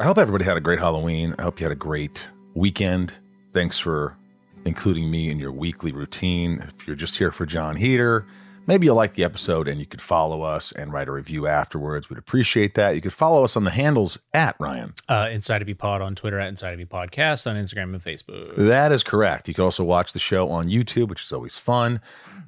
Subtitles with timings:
[0.00, 1.34] I hope everybody had a great Halloween.
[1.38, 3.14] I hope you had a great weekend.
[3.52, 4.16] Thanks for
[4.64, 6.64] including me in your weekly routine.
[6.78, 8.24] If you're just here for Jon Heder,
[8.68, 12.08] maybe you'll like the episode and you could follow us and write a review afterwards.
[12.08, 12.94] We'd appreciate that.
[12.94, 14.94] You could follow us on the handles at Ryan.
[15.08, 18.04] Uh, Inside of You Pod on Twitter, at Inside of You Podcast on Instagram and
[18.04, 18.54] Facebook.
[18.56, 19.48] That is correct.
[19.48, 22.00] You can also watch the show on YouTube, which is always fun.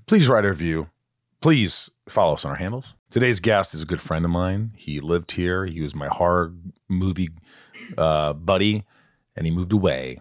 [0.06, 0.88] Please write a review.
[1.40, 2.94] Please follow us on our handles.
[3.10, 4.70] Today's guest is a good friend of mine.
[4.76, 5.66] He lived here.
[5.66, 6.52] He was my horror
[6.88, 7.30] movie
[7.98, 8.84] uh, buddy,
[9.34, 10.20] and he moved away.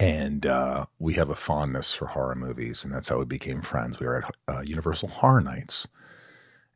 [0.00, 4.00] And uh, we have a fondness for horror movies, and that's how we became friends.
[4.00, 5.86] We were at uh, Universal Horror Nights,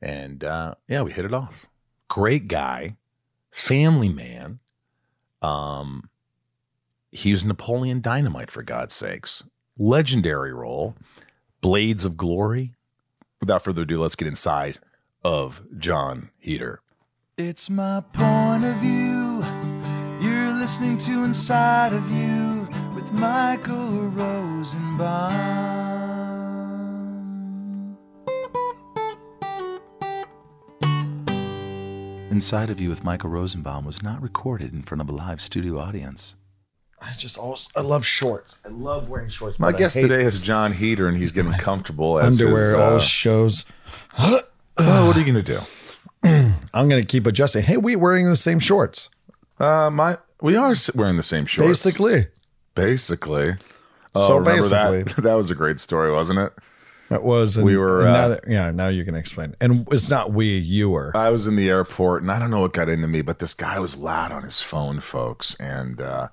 [0.02, 1.64] and uh, yeah, we hit it off.
[2.08, 2.97] Great guy,
[3.50, 4.58] family man.
[5.41, 6.10] Um,
[7.10, 9.42] he was Napoleon Dynamite for God's sakes.
[9.78, 10.97] Legendary role,
[11.62, 12.75] Blades of Glory.
[13.41, 14.80] Without further ado, let's get inside
[15.28, 16.80] of Jon Heder.
[17.36, 19.44] It's my point of view.
[20.26, 25.58] You're listening to Inside of You with Michael Rosenbaum.
[32.30, 35.78] Inside of You with Michael Rosenbaum was not recorded in front of a live studio
[35.78, 36.36] audience.
[37.02, 38.60] I just also I love shorts.
[38.64, 39.58] I love wearing shorts.
[39.58, 42.70] My guest today is Jon Heder, and he's getting comfortable as underwear.
[42.70, 43.66] His, uh, always shows.
[44.78, 45.60] Well, what are you going to do?
[46.74, 47.62] I'm going to keep adjusting.
[47.62, 49.08] Hey, we wearing the same shorts.
[49.58, 51.68] Uh, my we are wearing the same shorts.
[51.68, 52.26] Basically,
[52.74, 53.54] basically.
[54.14, 55.03] Oh, So basically.
[55.03, 55.16] that?
[55.22, 56.53] that was a great story, wasn't it?
[57.10, 57.56] that was.
[57.56, 58.70] and- We were, uh, now that, yeah.
[58.70, 59.54] Now you can explain.
[59.60, 60.58] And it's not we.
[60.58, 61.12] You were.
[61.16, 63.54] I was in the airport, and I don't know what got into me, but this
[63.54, 66.28] guy was loud on his phone, folks, and uh,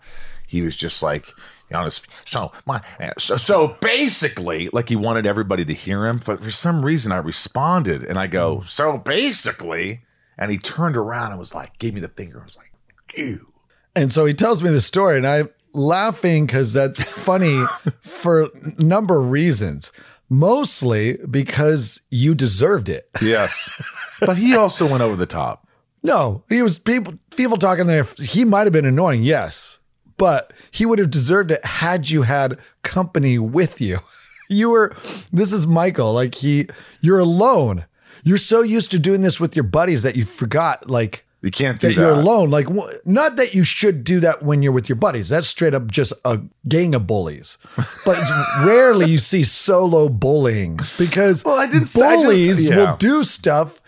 [0.47, 1.28] he was just like.
[1.70, 2.81] You know, his, so my
[3.18, 7.18] so, so basically, like he wanted everybody to hear him, but for some reason I
[7.18, 8.66] responded and I go, hmm.
[8.66, 10.02] so basically,
[10.38, 12.42] and he turned around and was like, gave me the finger.
[12.42, 12.72] I was like,
[13.18, 13.52] ew.
[13.96, 17.64] And so he tells me the story, and I'm laughing because that's funny
[18.00, 19.92] for a number of reasons.
[20.28, 23.08] Mostly because you deserved it.
[23.22, 23.82] Yes,
[24.20, 25.68] but he also went over the top.
[26.02, 28.06] No, he was people people talking there.
[28.18, 29.78] He might have been annoying, yes,
[30.18, 34.00] but he would have deserved it had you had company with you.
[34.48, 34.96] You were.
[35.34, 36.14] This is Michael.
[36.14, 36.68] Like he,
[37.02, 37.86] you're alone.
[38.24, 40.88] You're so used to doing this with your buddies that you forgot.
[40.88, 42.00] Like You can't do that that.
[42.00, 42.52] you're alone.
[42.52, 42.68] Like
[43.06, 45.30] not that you should do that when you're with your buddies.
[45.30, 47.58] That's straight up just a gang of bullies.
[48.06, 48.32] But it's
[48.64, 52.76] rarely you see solo bullying because Well, I didn't say- I bullies yeah.
[52.92, 53.82] will do stuff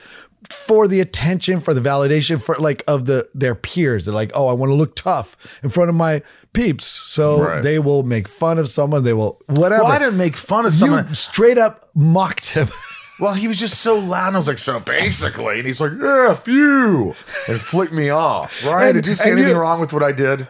[0.49, 4.05] for the attention, for the validation, for like of the their peers.
[4.05, 6.21] They're like, oh, I want to look tough in front of my
[6.53, 7.61] peeps, so Right.
[7.63, 9.03] they will make fun of someone.
[9.03, 9.83] They will whatever.
[9.83, 11.07] Well, I didn't make fun of someone.
[11.09, 12.69] you straight up mocked him.
[13.19, 14.27] Well, he was just so loud.
[14.27, 17.15] And I was like, so basically, and he's like, yeah, phew,
[17.47, 18.63] and flicked me off.
[18.63, 18.89] Right?
[18.89, 20.47] And- did you see anything you- wrong with what I did?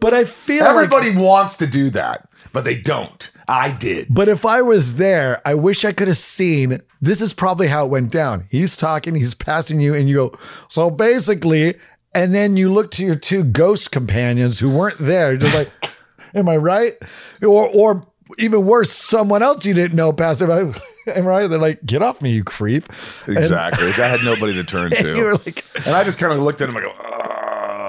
[0.00, 2.26] but I feel like Everybody wants to do that,
[2.56, 3.30] but they don't.
[3.48, 4.06] I did.
[4.08, 6.80] But if I was there, I wish I could have seen.
[7.02, 8.44] This is probably how it went down.
[8.50, 11.74] He's talking, he's passing you, and you go, so basically,
[12.14, 15.32] and then you look to your two ghost companions who weren't there.
[15.32, 15.70] You're just like,
[16.34, 16.94] am I right?
[17.42, 18.06] Or, or
[18.38, 20.60] even worse, someone else you didn't know passed it by.
[21.14, 21.46] Am I right?
[21.46, 22.88] They're like, get off me, you creep.
[23.26, 23.86] And- Exactly.
[23.88, 25.44] I had nobody to turn And you were to.
[25.44, 26.76] like, And I just kind of looked at him.
[26.76, 27.35] I go, oh,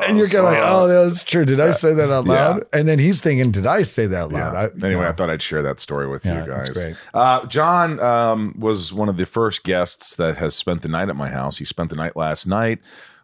[0.07, 1.45] and you're kind of like, oh, that's true.
[1.45, 2.65] Did I say that out loud?
[2.73, 4.55] And then he's thinking, did I say that out loud?
[4.55, 6.95] I, anyway, I thought I'd share that story with you guys.
[7.13, 11.15] Uh, Jon um, was one of the first guests that has spent the night at
[11.15, 11.57] my house.
[11.57, 12.79] He spent the night last night.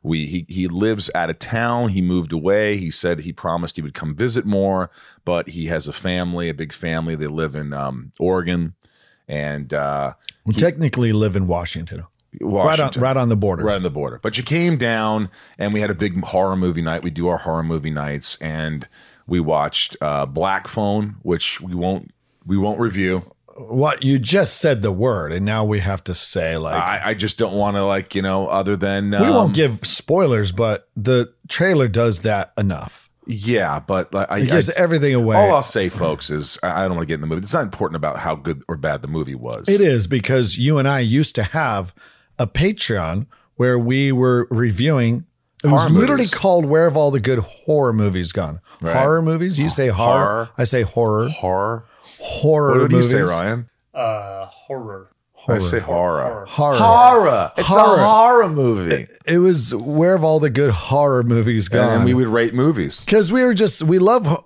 [0.06, 1.88] We he he lives out of town.
[1.88, 2.76] He moved away.
[2.76, 4.92] He said he promised he would come visit more,
[5.24, 7.16] but he has a family, a big family.
[7.16, 8.74] They live in um, Oregon
[9.28, 10.14] and uh,
[10.46, 12.04] we technically live in Washington.
[12.42, 13.02] Washington.
[13.02, 13.64] Right on, right on the border.
[13.64, 14.20] Right on the border.
[14.22, 17.04] But you came down and we had a big horror movie night.
[17.04, 18.88] We do our horror movie nights and
[19.28, 22.12] we watched uh, Black Phone, which we won't
[22.46, 23.24] we won't review.
[23.56, 27.14] What you just said the word, and now we have to say like I, I
[27.14, 30.90] just don't want to like, you know, other than we um, won't give spoilers, but
[30.98, 33.12] the trailer does that enough.
[33.28, 35.38] Yeah, but like, I, It gives I- everything away.
[35.38, 37.44] all I'll say, folks, is I don't want to get in the movie.
[37.44, 39.70] It's not important about how good or bad the movie was.
[39.70, 41.94] It is because you and I used to have
[42.40, 45.26] a Patreon where we were reviewing.
[45.64, 48.96] It was Horror literally called "Where Have All the Good Horror Movies Gone?" Right.
[48.96, 49.58] Horror movies.
[49.58, 50.18] You say horror.
[50.26, 50.50] Horror.
[50.58, 51.30] I say horror.
[51.30, 51.86] Horror.
[52.20, 52.82] Horror.
[52.82, 53.70] What do you say, Ryan?
[53.94, 55.10] Uh, horror.
[55.48, 56.46] I say horror.
[56.48, 56.78] Horror.
[56.78, 57.52] Horror.
[57.58, 58.00] It's Horror.
[58.00, 59.08] a horror movie.
[59.26, 61.98] It was where have all the good horror movies gone?
[61.98, 63.02] and we would rate movies.
[63.02, 64.46] because we were just we love ho-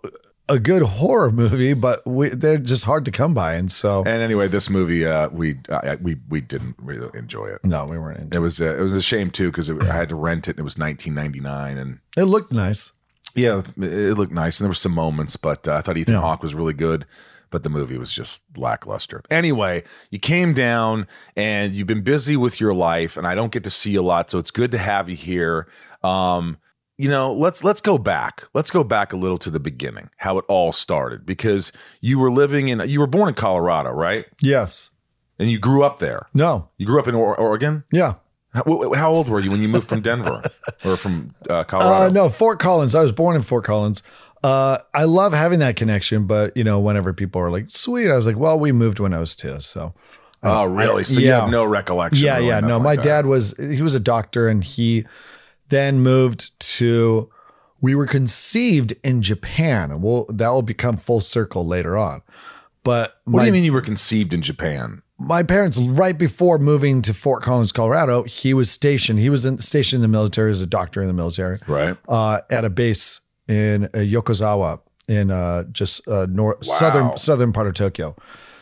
[0.49, 4.21] a good horror movie, but we, they're just hard to come by, and so And
[4.21, 7.63] anyway, this movie, uh, we uh, we we didn't really enjoy it.
[7.65, 8.33] no, we weren't.
[8.33, 10.51] It was uh, it was a shame too because I had to rent it.
[10.51, 12.21] and It was 1999, and it.
[12.21, 12.91] it looked nice.
[13.35, 16.21] yeah, it looked nice, and there were some moments, but uh, I thought Ethan Yeah.
[16.21, 17.05] Hawke was really good.
[17.49, 19.23] But the movie was just lackluster.
[19.31, 21.07] Anyway, you came down
[21.37, 24.03] and you've been busy with your life, and I don't get to see you a
[24.03, 25.69] lot, so it's good to have you here.
[26.03, 26.57] Um,
[26.97, 28.43] you know, let's let's go back.
[28.53, 31.71] Let's go back a little to the beginning, how it all started, because
[32.01, 34.25] you were living in you were born in Colorado, right?
[34.41, 34.89] Yes.
[35.39, 36.25] And you grew up there.
[36.33, 36.69] No.
[36.77, 37.83] You grew up in or- Oregon.
[37.91, 38.15] Yeah.
[38.53, 40.41] How, how old were you when you moved from Denver
[40.83, 42.05] or from uh, Colorado?
[42.07, 42.95] Uh, no, Fort Collins.
[42.95, 44.01] I was born in Fort Collins.
[44.43, 48.15] Uh, I love having that connection, but you know, whenever people are like, "Sweet," I
[48.15, 49.93] was like, "Well, we moved when I was two, so."
[50.43, 51.03] Oh, really?
[51.03, 52.23] So you have no recollection?
[52.25, 52.59] yeah, yeah.
[52.59, 53.03] No, like my that.
[53.03, 55.05] dad was he was a doctor, and he
[55.69, 57.29] then moved to.
[57.79, 60.01] We were conceived in Japan.
[60.01, 62.23] Well, that will become full circle later on.
[62.83, 65.01] But What my, do you mean you were conceived in Japan?
[65.19, 69.17] my parents, right before moving to Fort Collins, Colorado, he was stationed.
[69.19, 71.97] He was in, stationed in the military as a doctor in the military Right.
[72.07, 77.65] uh, at a base in uh, Yokozawa in uh, just uh, north southern southern part
[77.67, 78.15] of Tokyo.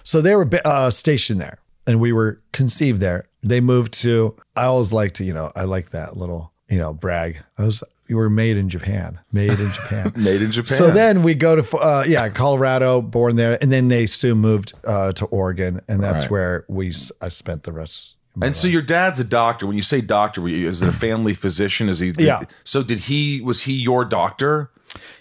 [0.03, 1.57] So they were uh, stationed there,
[1.87, 3.25] and we were conceived there.
[3.43, 4.35] They moved to.
[4.55, 7.37] I always like to, you know, I like that little, you know, brag.
[7.57, 7.83] I was.
[8.07, 9.17] We were made in Japan.
[9.33, 10.13] Made in Japan.
[10.15, 10.77] Made in Japan.
[10.77, 14.73] So then we go to uh, yeah Colorado, born there, and then they soon moved
[14.85, 16.31] uh, to Oregon, and that's Right.
[16.31, 18.13] where we I spent the rest.
[18.35, 19.65] of my And so your dad's a doctor.
[19.65, 21.89] When you say doctor, is it a family physician?
[21.89, 22.13] Is he?
[22.19, 22.43] Yeah.
[22.63, 23.41] So did he?
[23.41, 24.69] Was he your doctor?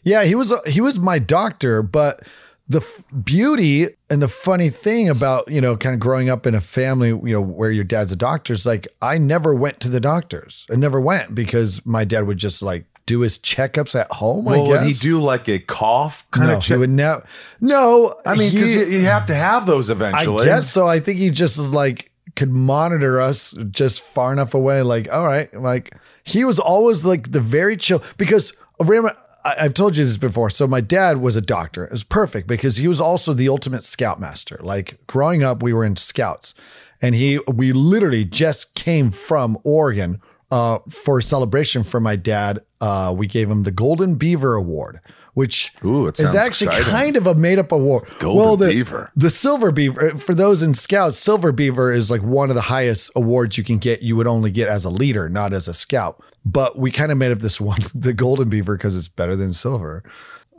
[0.03, 2.21] Yeah, he was he was my doctor, but
[2.69, 6.55] the f- beauty and the funny thing about you know kind of growing up in
[6.55, 9.89] a family you know where your dad's a doctor is like I never went to
[9.89, 10.67] the doctors.
[10.71, 14.47] I never went because my dad would just like do his checkups at home.
[14.47, 17.27] Well, would he do like a cough kind no, of he would never.
[17.61, 20.45] No, I mean, because you, you have to have those eventually.
[20.45, 20.87] I guess so.
[20.87, 24.83] I think he just was like could monitor us just far enough away.
[24.83, 25.95] Like, all right, like
[26.25, 29.17] he was always like the very chill because remember.
[29.45, 30.51] I- I've told you this before.
[30.51, 31.85] So my dad was a doctor.
[31.85, 34.59] It was perfect because he was also the ultimate scoutmaster.
[34.63, 36.55] Like growing up, we were in scouts,
[37.03, 40.21] and he we literally just came from Oregon
[40.51, 42.61] uh, for a celebration for my dad.
[42.81, 45.01] Uh, we gave him the Golden Beaver Award,
[45.33, 46.91] which Ooh, is actually exciting.
[46.93, 48.07] kind of a made up award.
[48.21, 49.11] Golden the, Beaver.
[49.17, 53.11] the silver beaver for those in scouts, silver beaver is like one of the highest
[53.17, 54.03] awards you can get.
[54.03, 56.23] You would only get as a leader, not as a scout.
[56.45, 59.53] But we kind of made up this one, the golden beaver, because it's better than
[59.53, 60.03] silver.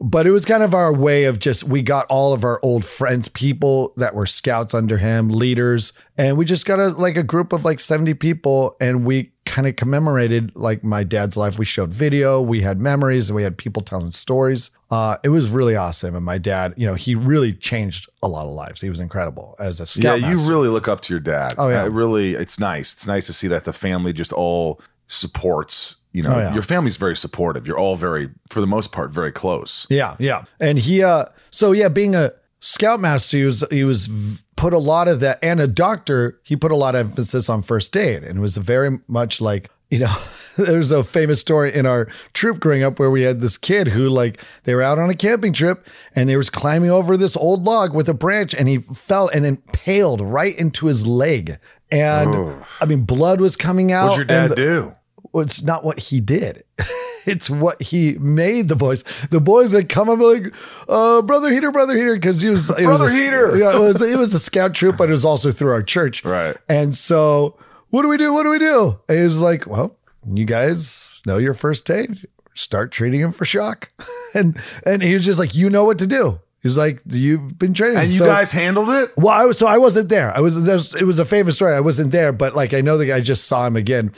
[0.02, 2.84] But it was kind of our way of just we got all of our old
[2.84, 7.24] friends, people that were scouts under him, leaders, and we just got a like a
[7.24, 11.58] group of like 70 people and we kind of commemorated like my dad's life.
[11.58, 14.72] We showed video, we had memories, and we had people telling stories.
[14.92, 16.14] Uh, it was really awesome.
[16.14, 18.82] And my dad, you know, he really changed a lot of lives.
[18.82, 20.30] He was incredible as a Yeah, scout.
[20.30, 21.56] you really look up to your dad.
[21.58, 21.84] Oh, yeah.
[21.84, 22.92] Uh, really, it's nice.
[22.92, 25.96] It's nice to see that the family just all supports.
[26.12, 26.54] You know, Oh, yeah.
[26.54, 27.68] your family's very supportive.
[27.68, 29.86] You're all very, for the most part, very close.
[29.90, 30.44] Yeah, yeah.
[30.60, 35.08] And he uh so yeah, being a scoutmaster, he was he was put a lot
[35.08, 38.38] of that and a doctor, he put a lot of emphasis on first aid and
[38.38, 40.16] it was very much like, you know,
[40.58, 44.08] there's a famous story in our troop growing up where we had this kid who
[44.08, 47.64] like they were out on a camping trip and they was climbing over this old
[47.66, 51.58] log with a branch and he fell and impaled right into his leg.
[51.92, 54.12] And I mean blood was coming out.
[54.12, 54.96] What'd your dad the- do?
[55.36, 56.64] Well, it's not what he did.
[57.28, 59.04] it's what he made the boys.
[59.32, 60.54] The boys that come up like,
[60.88, 63.58] uh, brother Heder, brother Heder, because he was Brother was a, Heder.
[63.58, 66.24] Yeah, it was it was a scout troop, but it was also through our church.
[66.24, 66.56] Right.
[66.70, 67.58] And so,
[67.90, 68.32] what do we do?
[68.32, 68.98] What do we do?
[69.10, 72.26] And he was like, well, you guys know your first aid.
[72.54, 73.92] Start treating him for shock.
[74.34, 76.40] and and he was just like, you know what to do.
[76.64, 77.98] He's like, you've been training.
[77.98, 79.12] And you So- guys handled it?
[79.18, 80.34] well, I was so I wasn't there.
[80.34, 80.56] I was
[80.96, 81.76] it was a famous story.
[81.76, 84.14] I wasn't there, but like I know the guy just saw him again.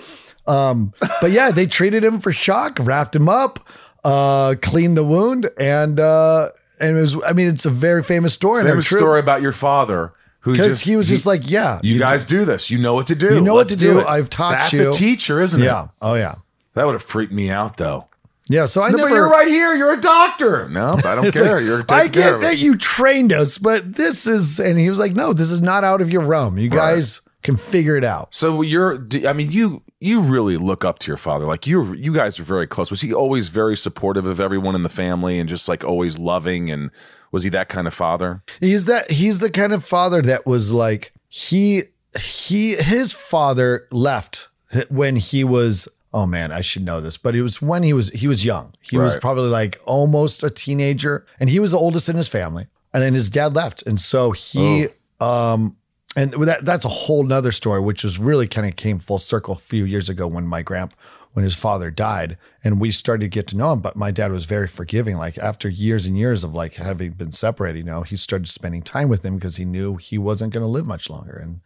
[0.47, 3.59] Um, but yeah, they treated him for shock, wrapped him up,
[4.03, 6.49] uh, cleaned the wound, and uh,
[6.79, 7.15] and it was.
[7.23, 8.63] I mean, it's a very famous story.
[8.63, 12.23] Famous story about your father who because just he was just like, yeah, you, guys
[12.25, 12.69] do this.
[12.71, 13.35] You know what to do.
[13.35, 13.99] You know what Let's to do.
[13.99, 14.85] it." I've taught That's you.
[14.85, 15.65] That's a teacher, isn't it?
[15.65, 16.35] yeah, oh yeah,
[16.75, 18.07] That would have freaked me out though.
[18.47, 18.65] yeah.
[18.67, 19.09] So I No, never.
[19.09, 19.75] but you're right here.
[19.75, 20.69] You're a doctor.
[20.69, 21.55] No, I don't care.
[21.55, 25.13] like, you're I get that you trained us, but this is, and he was like,
[25.13, 26.57] no, this is not out of your realm.
[26.57, 28.33] You guys can figure it out.
[28.33, 31.45] So you're, I mean, you you really look up to your father.
[31.45, 32.91] Like you you guys are very close.
[32.91, 36.69] Was he always very supportive of everyone in the family and just like always loving
[36.69, 36.91] and
[37.31, 38.43] was he that kind of father?
[38.59, 41.83] He's that he's the kind of father that was like he
[42.19, 44.49] he his father left
[44.89, 48.09] when he was oh man, I should know this, but it was when he was
[48.09, 48.73] he was young.
[48.81, 52.67] He was probably like almost a teenager and he was the oldest in his family.
[52.93, 53.83] And then his dad left.
[53.85, 54.87] And so he
[55.19, 55.75] um
[56.15, 59.55] and that that's a whole nother story, which was really kind of came full circle
[59.55, 60.95] a few years ago when my grandpa
[61.37, 64.31] when his father died and we started to get to know him but my dad
[64.31, 68.01] was very forgiving like after years and years of like having been separated you know
[68.01, 71.11] he started spending time with him because he knew he wasn't going to live much
[71.11, 71.59] longer and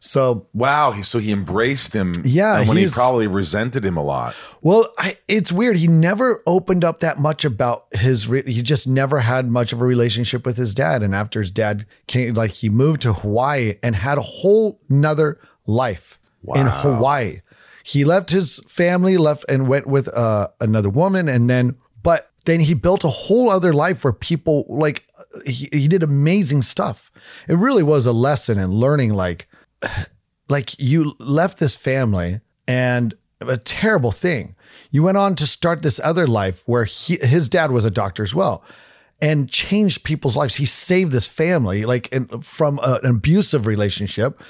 [0.00, 2.14] so Wow, so he embraced him.
[2.24, 4.34] Yeah, and when he probably resented him a lot.
[4.62, 5.76] Well, I, it's weird.
[5.76, 8.28] He never opened up that much about his.
[8.28, 11.02] Re- he just never had much of a relationship with his dad.
[11.02, 15.40] And after his dad came, like he moved to Hawaii and had a whole nother
[15.66, 16.18] life
[16.54, 17.40] in Hawaii.
[17.82, 22.60] He left his family, left and went with uh, another woman, and then, but then
[22.60, 25.06] he built a whole other life where people like
[25.46, 27.10] he, he did amazing stuff.
[27.48, 29.47] It really was a lesson in learning, like
[30.48, 34.56] like you left this family and a terrible thing.
[34.90, 38.22] You went on to start this other life where he, his dad was a doctor
[38.22, 38.64] as well
[39.20, 40.56] and changed people's lives.
[40.56, 44.40] He saved this family like in, from a- an abusive relationship,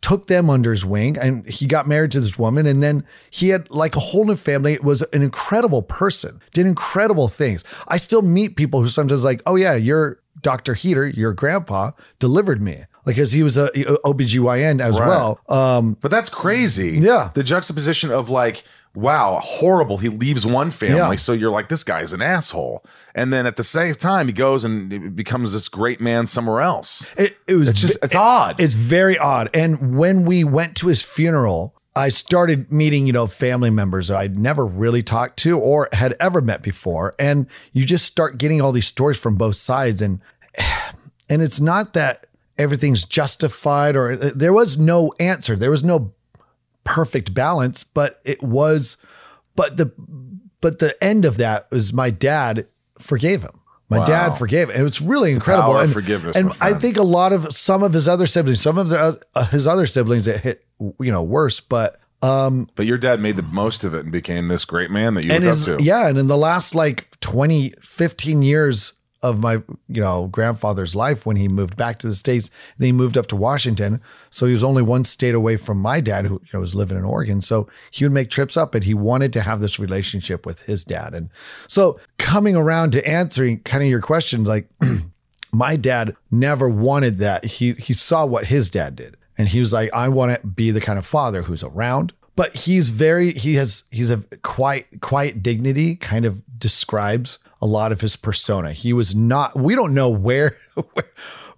[0.00, 3.50] took them under his wing and he got married to this woman and then he
[3.50, 4.72] had like a whole new family.
[4.72, 7.64] It was an incredible person, did incredible things.
[7.88, 10.74] I still meet people who sometimes like, "Oh yeah, your Dr.
[10.74, 15.08] Heder, your grandpa delivered me." Like cuz he was a, a OBGYN as Right.
[15.08, 15.40] well.
[15.48, 16.98] Um But that's crazy.
[17.00, 17.30] Yeah.
[17.34, 18.62] The juxtaposition of like,
[18.94, 19.96] wow, horrible.
[19.98, 20.96] He leaves one family.
[20.96, 21.14] Yeah.
[21.16, 22.84] So you're like, this guy's an asshole.
[23.14, 27.06] And then at the same time, he goes and becomes this great man somewhere else.
[27.16, 28.60] It, it was It's just, it's odd.
[28.60, 29.48] It's very odd.
[29.54, 34.38] And when we went to his funeral, I started meeting, you know, family members I'd
[34.38, 37.14] never really talked to or had ever met before.
[37.18, 40.00] And you just start getting all these stories from both sides.
[40.00, 40.20] And
[41.28, 42.26] and it's not that
[42.58, 45.56] everything's justified or uh, there was no answer.
[45.56, 46.12] There was no
[46.84, 48.96] perfect balance, but it was
[49.56, 49.92] but the
[50.60, 52.66] but the end of that was my dad
[52.98, 53.59] forgave him.
[53.90, 54.04] My Wow.
[54.06, 54.70] dad forgave.
[54.70, 55.72] It was really incredible.
[55.72, 58.78] power and forgiveness, and I think a lot of some of his other siblings, some
[58.78, 62.98] of the, uh, his other siblings it hit you know worse, but um but your
[62.98, 65.68] dad made the most of it and became this great man that you look his,
[65.68, 65.84] up to.
[65.84, 69.54] yeah, and in the last like 20, 15 years of my
[69.88, 73.26] you know grandfather's life when he moved back to the states, then he moved up
[73.28, 74.00] to Washington.
[74.30, 76.98] So he was only one state away from my dad, who you know, was living
[76.98, 77.42] in Oregon.
[77.42, 80.84] So he would make trips up, and he wanted to have this relationship with his
[80.84, 81.14] dad.
[81.14, 81.30] And
[81.66, 84.68] so coming around to answering kind of your question, like
[85.52, 87.44] my dad never wanted that.
[87.44, 90.70] He he saw what his dad did, and he was like, I want to be
[90.70, 92.12] the kind of father who's around.
[92.40, 97.92] But he's very he has he's a quiet quiet dignity kind of describes a lot
[97.92, 98.72] of his persona.
[98.72, 99.60] He was not.
[99.60, 100.56] We don't know where.
[100.94, 101.10] where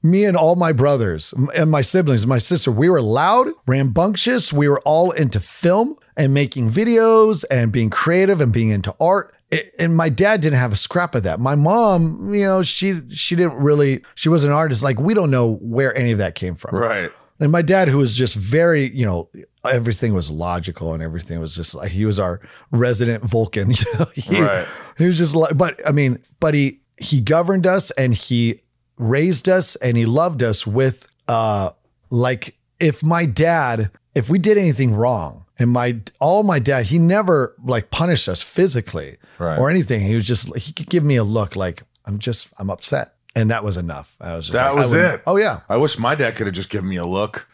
[0.03, 4.53] me and all my brothers and my siblings, my sister, we were loud, rambunctious.
[4.53, 9.33] We were all into film and making videos and being creative and being into art
[9.79, 11.39] and my dad didn't have a scrap of that.
[11.39, 14.83] My mom, you know, she she didn't really she was an artist.
[14.83, 16.75] Like we don't know where any of that came from.
[16.75, 17.13] Right.
[17.39, 19.29] And my dad, who was just very, you know,
[19.65, 22.41] everything was logical and everything was just like he was our
[22.71, 23.71] resident Vulcan.
[23.77, 24.67] You know, he, Right.
[24.99, 28.61] he was just like, but I mean, but he he governed us and he
[28.97, 31.71] raised us and he loved us with uh
[32.11, 36.99] like if my dad if we did anything wrong and my all my dad he
[36.99, 39.59] never like punished us physically Right.
[39.59, 42.71] or anything he was just he could give me a look like i'm just i'm
[42.71, 45.23] upset and that was enough i was just That like, was it.
[45.27, 47.49] oh yeah I wish my dad could have just given me a look.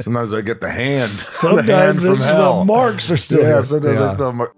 [0.00, 1.10] Sometimes I get the hand.
[1.12, 2.60] the hand sometimes from the, hell.
[2.60, 3.62] the marks are still yeah, here.
[3.62, 4.10] sometimes Yeah.
[4.10, 4.54] I still mar-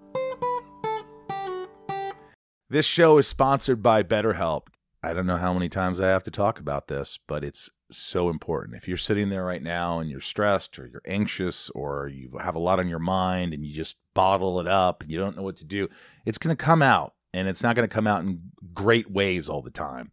[2.69, 4.67] This show is sponsored by BetterHelp.
[5.03, 8.29] I don't know how many times I have to talk about this, but it's so
[8.29, 8.75] important.
[8.75, 12.55] If you're sitting there right now and you're stressed or you're anxious or you have
[12.55, 15.43] a lot on your mind and you just bottle it up and you don't know
[15.43, 15.87] what to do,
[16.25, 19.47] it's going to come out and it's not going to come out in great ways
[19.47, 20.11] all the time.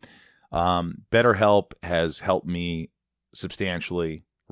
[0.53, 2.91] Um, BetterHelp has helped me
[3.35, 4.25] substantially.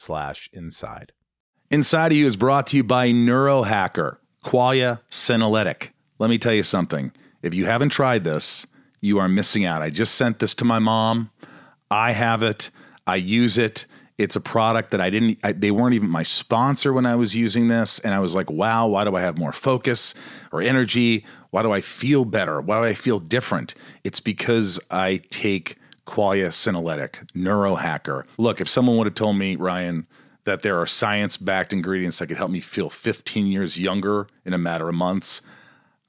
[0.00, 1.12] slash inside.
[1.70, 5.90] Inside of You is brought to you by Neurohacker, Qualia Senolytic.
[6.18, 7.12] Let me tell you something.
[7.42, 8.66] If you haven't tried this,
[9.00, 9.82] you are missing out.
[9.82, 11.30] I just sent this to my mom.
[11.90, 12.70] I have it.
[13.06, 13.86] I use it.
[14.18, 17.34] It's a product that I didn't, I, they weren't even my sponsor when I was
[17.34, 17.98] using this.
[18.00, 20.14] And I was like, wow, why do I have more focus
[20.52, 21.24] or energy?
[21.50, 22.60] Why do I feel better?
[22.60, 23.74] Why do I feel different?
[24.04, 25.76] It's because I take
[26.06, 28.24] Qualia Senolytic, Neurohacker.
[28.38, 30.06] Look, if someone would have told me, Ryan,
[30.44, 34.52] that there are science backed ingredients that could help me feel 15 years younger in
[34.52, 35.42] a matter of months,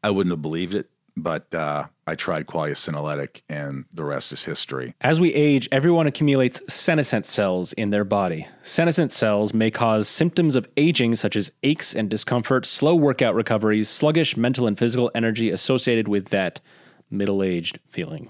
[0.03, 0.89] I wouldn't have believed it.
[1.17, 4.95] But uh, I tried Qualia Senolytic, and the rest is history.
[5.01, 8.47] As we age, everyone accumulates senescent cells in their body.
[8.63, 13.89] Senescent cells may cause symptoms of aging, such as aches and discomfort, slow workout recoveries,
[13.89, 16.61] sluggish mental and physical energy associated with that
[17.09, 18.29] middle aged feeling.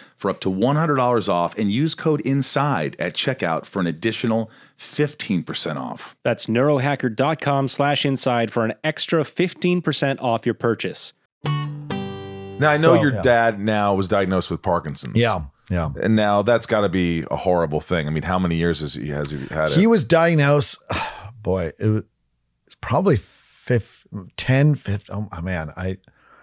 [0.21, 5.77] for up to $100 off and use code INSIDE at checkout for an additional 15%
[5.77, 6.15] off.
[6.23, 11.13] That's neurohacker.com slash inside for an extra 15% off your purchase.
[11.43, 13.21] Now, I know So, your yeah.
[13.23, 15.15] dad now was diagnosed with Parkinson's.
[15.15, 15.45] Yeah.
[15.71, 15.89] Yeah.
[15.99, 18.05] And now that's got to be a horrible thing.
[18.07, 20.77] I mean, how many years has he, has he had He was diagnosed,
[21.41, 22.03] boy, it was
[22.79, 24.05] probably fif
[24.37, 25.29] 10, 15.
[25.31, 25.97] Oh man, I,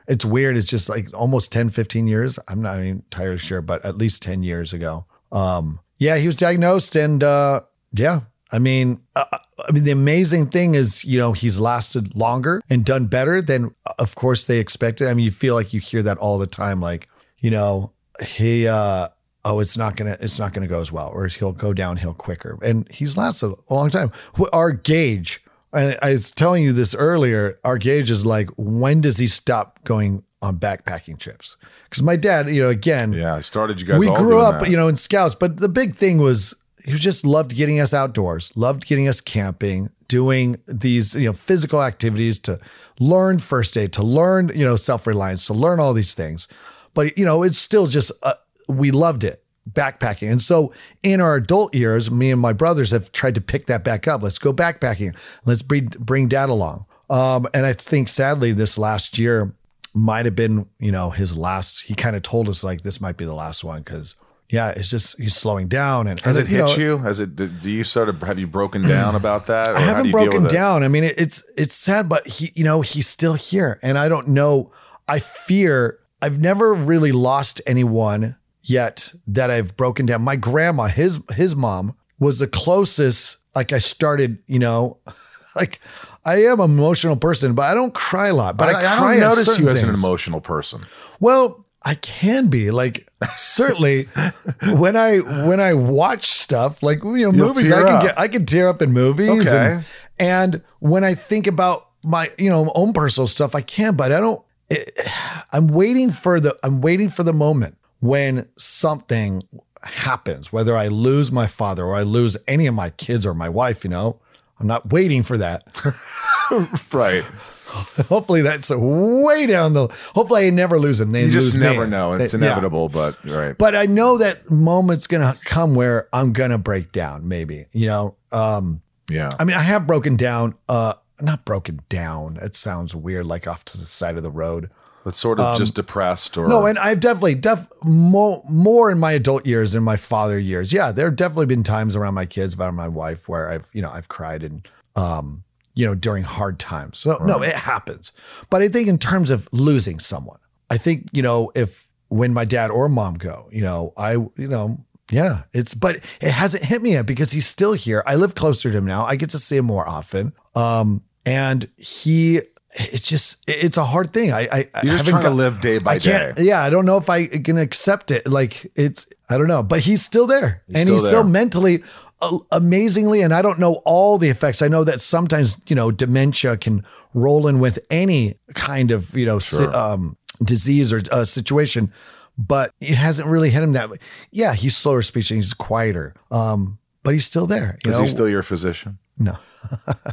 [0.08, 0.56] it's weird.
[0.56, 2.38] It's just like almost 10, 15 years.
[2.48, 5.06] I'm not entirely sure, but at least 10 years ago.
[5.30, 7.60] Um, yeah, he was diagnosed and, uh,
[7.92, 9.24] yeah, I mean, uh,
[9.68, 13.74] I mean, the amazing thing is, you know, he's lasted longer and done better than,
[13.98, 15.08] of course, they expected.
[15.08, 17.92] I mean, you feel like you hear that all the time, like, you know,
[18.24, 19.08] he, uh,
[19.44, 22.58] oh, it's not gonna, it's not gonna go as well, or he'll go downhill quicker.
[22.62, 24.12] And he's lasted a long time.
[24.52, 25.42] Our gauge,
[25.72, 27.58] I, I was telling you this earlier.
[27.64, 31.56] Our gauge is like, when does he stop going on backpacking trips?
[31.84, 34.70] Because my dad, you know, again, yeah, I started you guys we grew up, that.
[34.70, 36.54] you know, in scouts, but the big thing was
[36.84, 41.82] he just loved getting us outdoors, loved getting us camping, doing these, you know, physical
[41.82, 42.58] activities to
[42.98, 46.48] learn first aid, to learn, you know, self-reliance, to learn all these things.
[46.94, 48.34] But, you know, it's still just, uh,
[48.68, 50.30] we loved it backpacking.
[50.30, 53.84] And so in our adult years, me and my brothers have tried to pick that
[53.84, 54.22] back up.
[54.22, 55.16] Let's go backpacking.
[55.44, 56.86] Let's bring, bring dad along.
[57.10, 59.54] Um, and I think sadly this last year
[59.94, 63.16] might have been, you know, his last, he kind of told us like, this might
[63.16, 63.82] be the last one.
[63.84, 64.14] Cause
[64.50, 66.06] yeah, it's just, he's slowing down.
[66.06, 66.98] And Has it hit know, you?
[66.98, 67.36] Has it?
[67.36, 69.70] Do you sort of have you broken down about that?
[69.70, 70.54] Or I how do haven't broken with it?
[70.54, 70.82] down.
[70.82, 74.08] I mean, it, it's it's sad, but he, you know, he's still here, and I
[74.08, 74.72] don't know.
[75.06, 78.36] I fear I've never really lost anyone
[78.68, 80.22] yet that I've broken down.
[80.22, 83.36] My grandma, his his mom, was the closest.
[83.54, 84.98] Like I started, you know,
[85.56, 85.80] like
[86.24, 88.56] I am an emotional person, but I don't cry a lot.
[88.56, 90.82] But I, I, I cry don't notice you as an emotional person.
[91.20, 94.04] Well, I can be like certainly
[94.62, 98.02] when I when I watch stuff like you know movies I can up.
[98.02, 99.82] get I can tear up in movies Okay.
[100.18, 104.10] and and when I think about my you know own personal stuff I can but
[104.12, 104.90] I don't it,
[105.52, 109.42] I'm waiting for the I'm waiting for the moment when something
[109.82, 113.48] happens whether I lose my father or I lose any of my kids or my
[113.48, 114.20] wife you know
[114.58, 115.62] I'm not waiting for that
[116.92, 117.24] Right.
[118.08, 121.66] hopefully that's way down the hopefully I never lose them they You just lose me.
[121.70, 122.14] never know.
[122.14, 122.46] It's They- yeah.
[122.46, 123.56] inevitable, but right.
[123.58, 127.66] But I know that moment's gonna come where I'm gonna break down, maybe.
[127.72, 128.80] You know, um,
[129.10, 129.28] yeah.
[129.38, 132.38] I mean, I have broken down, uh, not broken down.
[132.40, 134.70] It sounds weird, like off to the side of the road.
[135.08, 138.98] But sort of just depressed or um, No, and I've definitely def more more in
[138.98, 140.70] my adult years than my father years.
[140.70, 143.80] Yeah, there have definitely been times around my kids, around my wife, where I've you
[143.80, 145.44] know I've cried and um
[145.74, 146.98] you know during hard times.
[146.98, 148.12] So no, it happens.
[148.50, 152.44] But I think in terms of losing someone, I think you know if when my
[152.44, 156.82] dad or mom go, you know I you know yeah it's but it hasn't hit
[156.82, 158.02] me yet because he's still here.
[158.06, 159.06] I live closer to him now.
[159.06, 160.34] I get to see him more often.
[160.54, 162.42] Um and he.
[162.74, 164.30] It's just it's a hard thing.
[164.32, 166.34] I, I You're just trying to live day by I day.
[166.38, 168.28] Yeah, I don't know if I can accept it.
[168.28, 171.82] Like it's, I don't know, but he's still there, and still he's still mentally,
[172.20, 173.22] uh, amazingly.
[173.22, 174.60] And I don't know all the effects.
[174.60, 179.24] I know that sometimes you know dementia can roll in with any kind of you
[179.24, 181.90] know si- um, disease or uh, situation,
[182.36, 183.96] but it hasn't really hit him that way.
[184.30, 187.78] Yeah, he's slower speech and he's quieter, um, but he's still there.
[187.86, 188.98] You Is know, he still your physician?
[189.18, 189.36] no,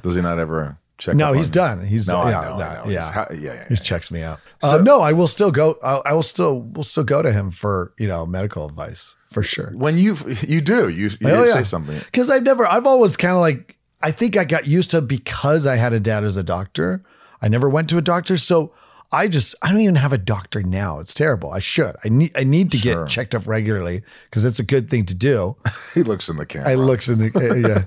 [0.01, 1.15] Does he not ever check?
[1.15, 1.85] no, he's done.
[1.85, 2.57] He's No, yeah, know.
[2.57, 2.89] no, I know.
[2.91, 3.11] yeah.
[3.11, 3.79] How- yeah, yeah, He yeah.
[3.81, 4.39] checks me out.
[4.63, 5.77] uh, no, I will still go.
[5.83, 9.43] I, I will still, will still go to him for you know medical advice for
[9.43, 9.71] sure.
[9.75, 11.63] When you you do you, you Oh, say yeah.
[11.63, 11.99] something.
[12.05, 15.65] Because I've never, I've always kind of like, I think I got used to because
[15.65, 17.03] I had a dad as a doctor.
[17.41, 18.73] I never went to a doctor, so
[19.11, 20.99] I just, I don't even have a doctor now.
[20.99, 21.51] It's terrible.
[21.51, 21.95] I should.
[22.03, 23.03] I need, I need to Sure.
[23.03, 25.55] get checked up regularly because it's a good thing to do.
[25.93, 26.69] He looks in the camera.
[26.69, 27.31] I looks in the,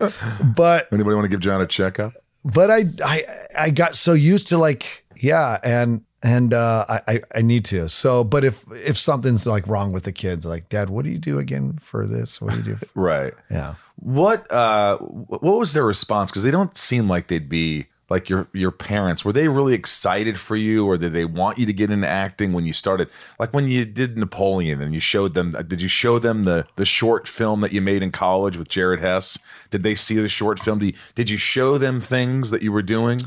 [0.00, 2.12] yeah, but Anybody want to give Jon a checkup?
[2.44, 3.24] But I I
[3.58, 7.88] I got so used to like yeah and and uh I I- I need to
[7.88, 11.18] so but if if something's like wrong with the kids like dad what do you
[11.18, 13.34] do again for this what do you do Right.
[13.50, 16.30] yeah What uh what was their response?
[16.30, 19.24] Because they don't seem like they'd be like your your parents.
[19.24, 22.52] Were they really excited for you, or did they want you to get into acting
[22.52, 23.08] when you started?
[23.38, 25.54] Like when you did Napoleon and you showed them.
[25.56, 28.68] uh, Did you show them the the short film that you made in college with
[28.68, 29.38] Jared Hess?
[29.70, 30.78] Did they see the short film?
[30.78, 33.20] Did you, did you show them things that you were doing?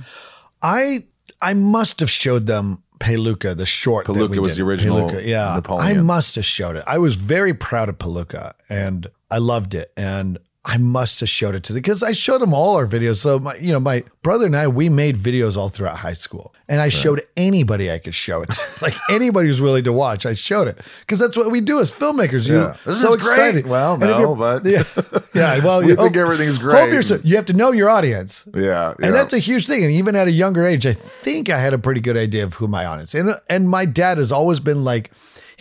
[0.61, 1.05] I
[1.41, 4.61] I must have showed them Peluca the short Peluca was did.
[4.63, 5.97] the original Peluca, yeah Napoleon.
[5.97, 9.91] I must have showed it I was very proud of Peluca and I loved it
[9.97, 13.17] and I must have showed it to them because I showed them all our videos.
[13.17, 16.53] So my, you know, my brother and I, we made videos all throughout high school,
[16.69, 18.61] and I showed anybody I could show it, to.
[18.83, 20.23] like anybody who's willing to watch.
[20.27, 22.47] I showed it because that's what we do as filmmakers.
[22.47, 22.75] You Yeah.
[22.85, 23.31] This so is great.
[23.33, 23.65] excited.
[23.67, 24.83] Well, And no, but- yeah,
[25.33, 25.63] yeah.
[25.65, 26.93] Well, We you think hope- everything's hope great.
[26.93, 28.47] you're so- you have to know your audience.
[28.53, 28.93] Yeah, yeah.
[29.07, 29.81] And that's a huge thing.
[29.83, 32.53] And even at a younger age, I think I had a pretty good idea of
[32.53, 33.15] who my audience.
[33.15, 35.09] And and my dad has always been like,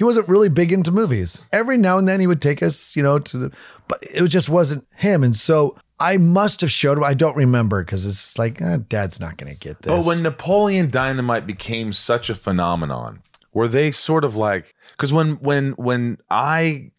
[0.00, 1.42] he wasn't really big into movies.
[1.52, 3.52] Every now and then he would take us, you know, to the,
[3.86, 5.22] but it just wasn't him.
[5.22, 7.04] And so I must have showed him.
[7.04, 9.92] I don't remember because it's like, eh, dad's not going to get this.
[9.92, 15.32] But when Napoleon Dynamite became such a phenomenon, were they sort of like because when
[15.32, 16.92] when when I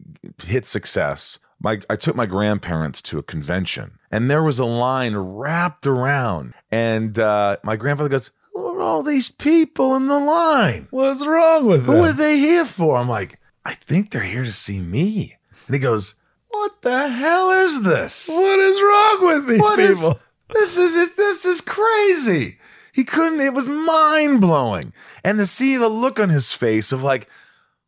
[0.44, 5.16] hit success, my I took my grandparents to a convention and there was a line
[5.16, 8.41] wrapped around, and uh, my grandfather goes, "Who are
[8.82, 10.88] all these people in the line?
[10.90, 11.96] what's wrong with them?
[11.96, 15.74] Who are they here for?" I'm like, "I think they're here to see me." And
[15.74, 16.16] he goes,
[16.48, 20.20] "What the hell is this?" What is wrong with these What is- people?
[20.50, 21.16] this is it.
[21.16, 22.58] This is crazy.
[22.92, 23.40] He couldn't.
[23.40, 24.92] It was mind blowing,
[25.24, 27.26] and to see the look on his face of like,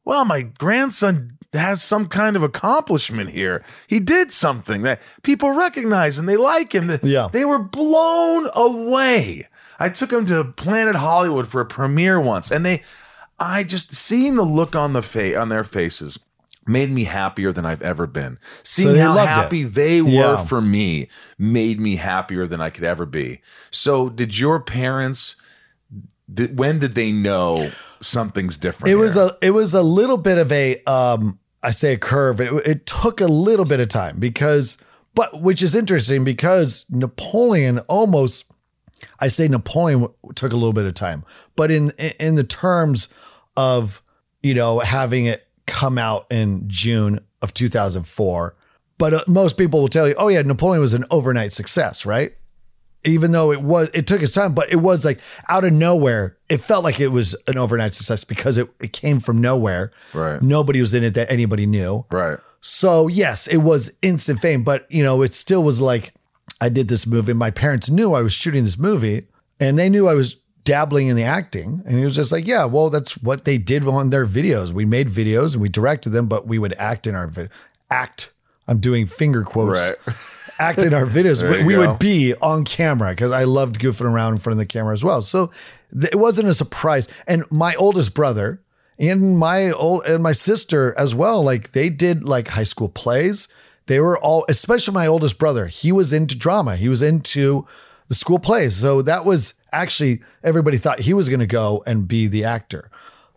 [0.06, 3.62] well, my grandson has some kind of accomplishment here.
[3.86, 6.98] He did something that people recognize and they like him.
[7.02, 7.28] Yeah.
[7.30, 9.46] they were blown away.
[9.84, 12.82] I took him to Planet Hollywood for a premiere once, and they,
[13.38, 16.18] I just seeing the look on the face on their faces
[16.66, 18.38] made me happier than I've ever been.
[18.62, 19.34] Seeing they how loved it.
[19.34, 20.36] happy they were Yeah.
[20.44, 23.42] for me made me happier than I could ever be.
[23.70, 25.36] So, did your parents?
[26.32, 27.70] Did, when did they know
[28.00, 28.90] something's different?
[28.90, 29.24] It was here?
[29.24, 32.40] a it was a little bit of a um I say a curve.
[32.40, 34.78] It, it took a little bit of time because
[35.14, 38.46] but which is interesting because Napoleon almost
[39.24, 41.24] I say Napoleon took a little bit of time,
[41.56, 43.08] but in in the terms
[43.56, 44.02] of
[44.42, 48.54] you know having it come out in June of 2004,
[48.98, 52.34] but uh, most people will tell you, oh yeah, Napoleon was an overnight success, right?
[53.06, 56.36] even though it was it took its time, but it was like out of nowhere.
[56.48, 59.92] It felt like it was an overnight success because it, it came from nowhere.
[60.12, 60.40] Right.
[60.40, 62.06] Nobody was in it that anybody knew.
[62.10, 62.38] Right.
[62.60, 66.14] So yes, it was instant fame, but you know, it still was like
[66.64, 67.34] I did this movie.
[67.34, 69.26] My parents knew I was shooting this movie,
[69.60, 71.82] and they knew I was dabbling in the acting.
[71.84, 74.72] And he was just like, "Yeah, well, that's what they did on their videos.
[74.72, 77.30] We made videos and we directed them, but we would act in our
[77.90, 78.32] act.
[78.66, 79.90] I'm doing finger quotes.
[80.06, 80.16] Right.
[80.60, 81.42] Act in our videos.
[81.42, 84.66] You we would be on camera because I loved goofing around in front of the
[84.66, 85.20] camera as well.
[85.20, 85.50] So
[85.92, 87.08] th- it wasn't a surprise.
[87.26, 88.62] And my oldest brother
[88.96, 93.48] and my old and my sister as well, like they did like high school plays.
[93.86, 95.66] They were all, especially my oldest brother.
[95.66, 96.76] He was into drama.
[96.76, 97.66] He was into
[98.08, 98.76] the school plays.
[98.76, 102.90] So that was actually everybody thought he was going to go and be the actor.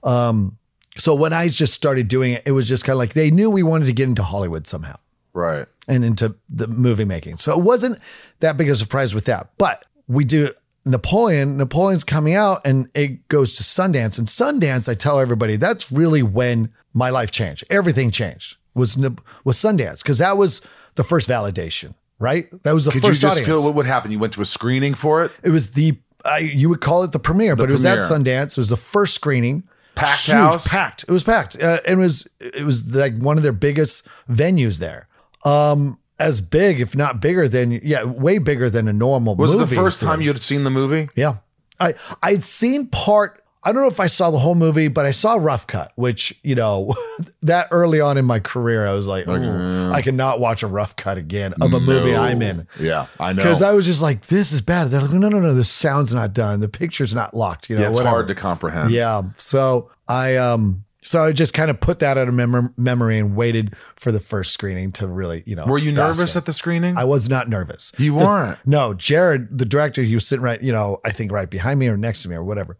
[0.03, 0.57] Um,
[0.97, 3.49] so when I just started doing it, it was just kind of like they knew
[3.49, 4.95] we wanted to get into Hollywood somehow
[5.33, 5.67] Right.
[5.87, 7.37] and into the movie making.
[7.37, 7.99] So it wasn't
[8.39, 9.49] that big of a surprise with that.
[9.57, 10.51] But we do
[10.85, 11.57] Napoleon.
[11.57, 14.17] Napoleon's coming out and it goes to Sundance.
[14.17, 17.63] And Sundance, I tell everybody, that's really when my life changed.
[17.69, 18.55] Everything changed.
[18.77, 18.97] Was
[19.43, 20.61] was Sundance because that was
[20.95, 22.47] the first validation, right?
[22.63, 23.47] That was the Could you first just audience.
[23.47, 24.11] feel what would happen?
[24.11, 25.31] You went to a screening for it?
[25.43, 27.99] it was the I, you would call it the premiere, but it was at.
[27.99, 28.51] Sundance.
[28.51, 29.63] It was the first screening.
[29.95, 30.67] Packed Huge, house?
[30.67, 31.03] packed.
[31.03, 31.61] It was packed.
[31.61, 35.07] Uh, it was it was like one of their biggest venues there.
[35.43, 39.35] Um, as big, if not bigger than yeah, way bigger than a normal.
[39.35, 39.41] Movie.
[39.41, 40.11] Was it the first theater.
[40.11, 41.09] time you had seen the movie?
[41.15, 41.37] Yeah,
[41.79, 43.43] I I'd seen part.
[43.67, 46.33] I don't know if I saw the whole movie, but I saw Rough Cut, which
[46.41, 46.95] you know,
[47.41, 50.95] that early on in my career, I was like, "Ooh, I cannot watch a Rough
[50.95, 52.65] Cut again of a movie I'm in.
[52.79, 53.43] Yeah, I know.
[53.43, 54.85] Because I was just like, this is bad.
[54.85, 56.61] They're like, no, no, no, the sound's not done.
[56.61, 57.69] The picture's not locked.
[57.69, 58.15] You know, yeah, it's whatever.
[58.15, 58.91] hard to comprehend.
[58.91, 59.23] Yeah.
[59.35, 63.35] So I um so I just kind of put that out of mem- memory and
[63.35, 65.65] waited for the first screening to really, you know.
[65.65, 66.39] Were you nervous in.
[66.39, 66.97] at the screening?
[66.97, 67.91] I was not nervous.
[67.97, 68.59] you weren't.
[68.65, 71.87] No, Jared, the director, he was sitting right, you know, I think right behind me
[71.87, 72.77] or next to me or whatever.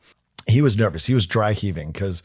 [0.48, 1.06] He was nervous.
[1.06, 2.24] He was dry heaving because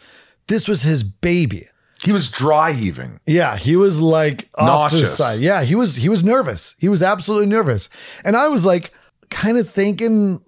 [0.48, 1.68] this was his baby.
[2.04, 3.20] He was dry heaving.
[3.26, 5.16] Yeah, he was like off to the Nauseous.
[5.16, 5.40] side.
[5.40, 6.74] Yeah, he was he was nervous.
[6.78, 7.88] He was absolutely nervous.
[8.24, 8.92] And I was like
[9.30, 10.40] kind of thinking,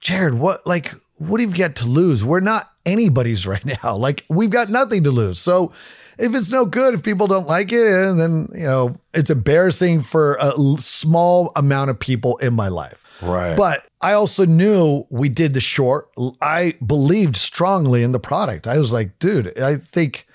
[0.00, 2.24] Jared, what like what do you got to lose?
[2.24, 3.96] We're not anybody's right now.
[3.96, 5.38] Like we've got nothing to lose.
[5.38, 5.72] So
[6.20, 10.36] if it's no good, if people don't like it, then you know it's embarrassing for
[10.40, 13.06] a small amount of people in my life.
[13.22, 13.56] Right.
[13.56, 16.10] But I also knew we did the short.
[16.40, 18.66] I believed strongly in the product.
[18.66, 20.26] I was like, dude, I think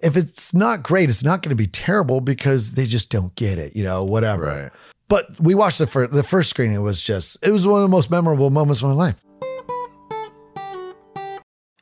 [0.00, 3.58] if it's not great, it's not going to be terrible because they just don't get
[3.58, 4.44] it, you know, whatever.
[4.44, 4.72] Right.
[5.08, 6.76] But we watched the first, the first screening.
[6.76, 9.24] It was just, it was one of the most memorable moments of my life.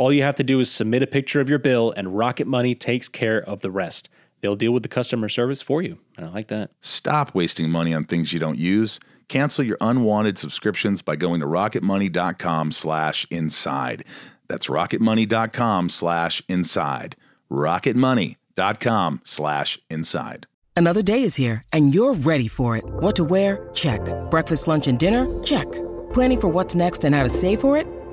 [0.00, 2.74] All you have to do is submit a picture of your bill, and Rocket Money
[2.74, 4.08] takes care of the rest.
[4.40, 5.98] They'll deal with the customer service for you.
[6.16, 6.70] And I like that.
[6.80, 8.98] Stop wasting money on things you don't use.
[9.28, 14.06] Cancel your unwanted subscriptions by going to rocketmoney.com slash inside.
[14.48, 17.14] That's rocketmoney.com slash inside.
[17.52, 20.46] rocketmoney.com slash inside.
[20.76, 22.84] Another day is here, and you're ready for it.
[22.86, 23.68] What to wear?
[23.74, 24.00] Check.
[24.30, 25.26] Breakfast, lunch, and dinner?
[25.42, 25.70] Check.
[26.14, 27.86] Planning for what's next and how to save for it?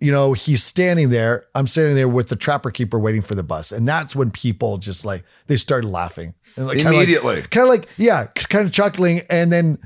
[0.00, 1.46] you know, he's standing there.
[1.54, 4.78] I'm standing there with the trapper keeper waiting for the bus, and that's when people
[4.78, 7.42] just like they started laughing and like, Immediately.
[7.42, 9.78] kind of like yeah, kind of chuckling, and then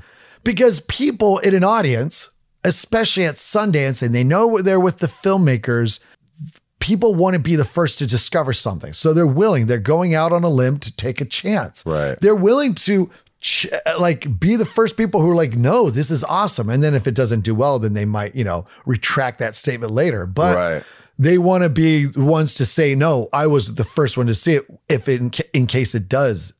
[0.43, 2.29] because people in an audience,
[2.63, 5.99] especially at Sundance, and they know they're with the filmmakers.
[6.79, 8.91] People want to be the first to discover something.
[8.91, 9.67] So they're willing.
[9.67, 11.85] They're going out on a limb to take a chance.
[11.85, 12.19] Right.
[12.19, 13.09] They're willing to
[13.43, 16.69] ch- uh, like be the first people who are like, no, this is awesome.
[16.69, 19.91] And then if it doesn't do well, then they might, you know, retract that statement
[19.91, 20.25] later.
[20.25, 20.83] But Right.
[21.19, 24.33] they want to be the ones to say, no, I was the first one to
[24.33, 26.53] see it if it, in, ca- in case it does,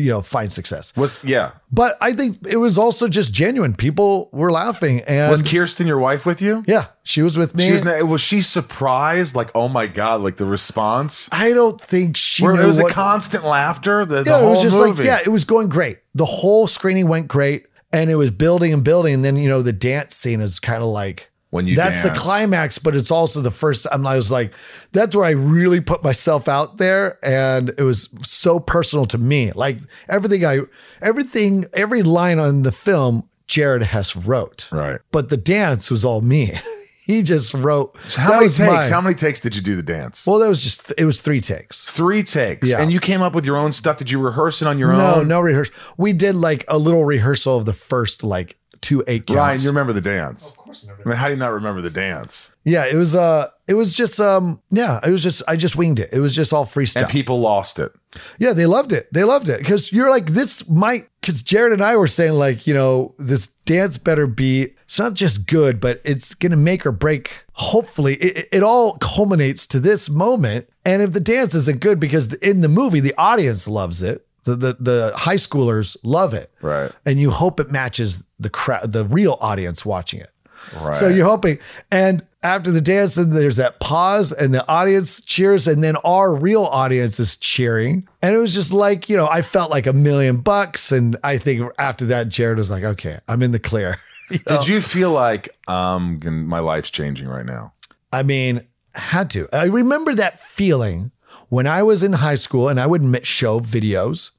[0.00, 0.94] you know, find success.
[0.96, 1.52] was yeah.
[1.72, 3.74] But I think it was also just genuine.
[3.74, 5.00] People were laughing.
[5.02, 6.64] And Was Kirsten your wife with you?
[6.66, 7.64] yeah, she was with me.
[7.64, 9.36] She was, was she surprised?
[9.36, 10.20] Like, oh my god!
[10.22, 11.28] Like the response.
[11.32, 14.04] I don't think she Where knew it was what- a constant laughter.
[14.04, 14.98] The, the yeah, whole it was just movie.
[15.02, 15.98] like, yeah, it was going great.
[16.14, 19.14] The whole screening went great and it was building and building.
[19.14, 22.14] And then, you know, the dance scene is kind of like, When you that's dance.
[22.14, 24.54] the climax, but it's also the first time I was like,
[24.92, 27.18] that's where I really put myself out there.
[27.24, 29.50] And it was so personal to me.
[29.52, 30.60] Like everything I,
[31.02, 34.68] everything, every line on the film, Jared Hess wrote.
[34.70, 35.00] Right.
[35.10, 36.52] But the dance was all me.
[37.04, 37.96] he just wrote.
[38.08, 38.58] So how many takes?
[38.60, 38.88] mine.
[38.88, 40.24] How many takes did you do the dance?
[40.24, 41.84] Well, that was just, it was three takes.
[41.84, 42.70] Three takes.
[42.70, 42.80] Yeah.
[42.80, 43.98] And you came up with your own stuff.
[43.98, 44.98] Did you rehearse it on your own?
[44.98, 45.28] No, own?
[45.28, 45.74] no rehearsal.
[45.96, 49.36] We did like a little rehearsal of the first like two eight counts.
[49.36, 50.50] Ryan, you remember the dance?
[50.52, 52.50] Of course, I, mean, how do you not remember the dance?
[52.64, 56.00] yeah, it was uh it was just um yeah, it was just I just winged
[56.00, 56.10] it.
[56.12, 57.02] It was just all freestyle.
[57.02, 57.92] And people lost it.
[58.38, 59.12] yeah, they loved it.
[59.12, 62.66] They loved it because you're like this might because Jared and I were saying like
[62.66, 66.92] you know this dance better be it's not just good but it's gonna make or
[66.92, 67.44] break.
[67.52, 70.68] Hopefully, it, it- it all culminates to this moment.
[70.84, 74.56] And if the dance isn't good because in the movie the audience loves it, the
[74.56, 76.90] the, the high schoolers love it, Right.
[77.06, 80.30] and you hope it matches the crowd, the real audience watching it.
[80.76, 80.94] Right.
[80.94, 81.58] So you're hoping,
[81.90, 86.34] and after the dance, then there's that pause, and the audience cheers, and then our
[86.34, 89.92] real audience is cheering, and it was just like you know, I felt like a
[89.92, 93.96] million bucks, and I think after that, Jared was like, "Okay, I'm in the clear."
[94.30, 94.58] You know?
[94.58, 97.72] Did you feel like um my life's changing right now?
[98.12, 98.62] I mean,
[98.94, 99.48] had to.
[99.52, 101.10] I remember that feeling
[101.48, 104.30] when I was in high school, and I would show videos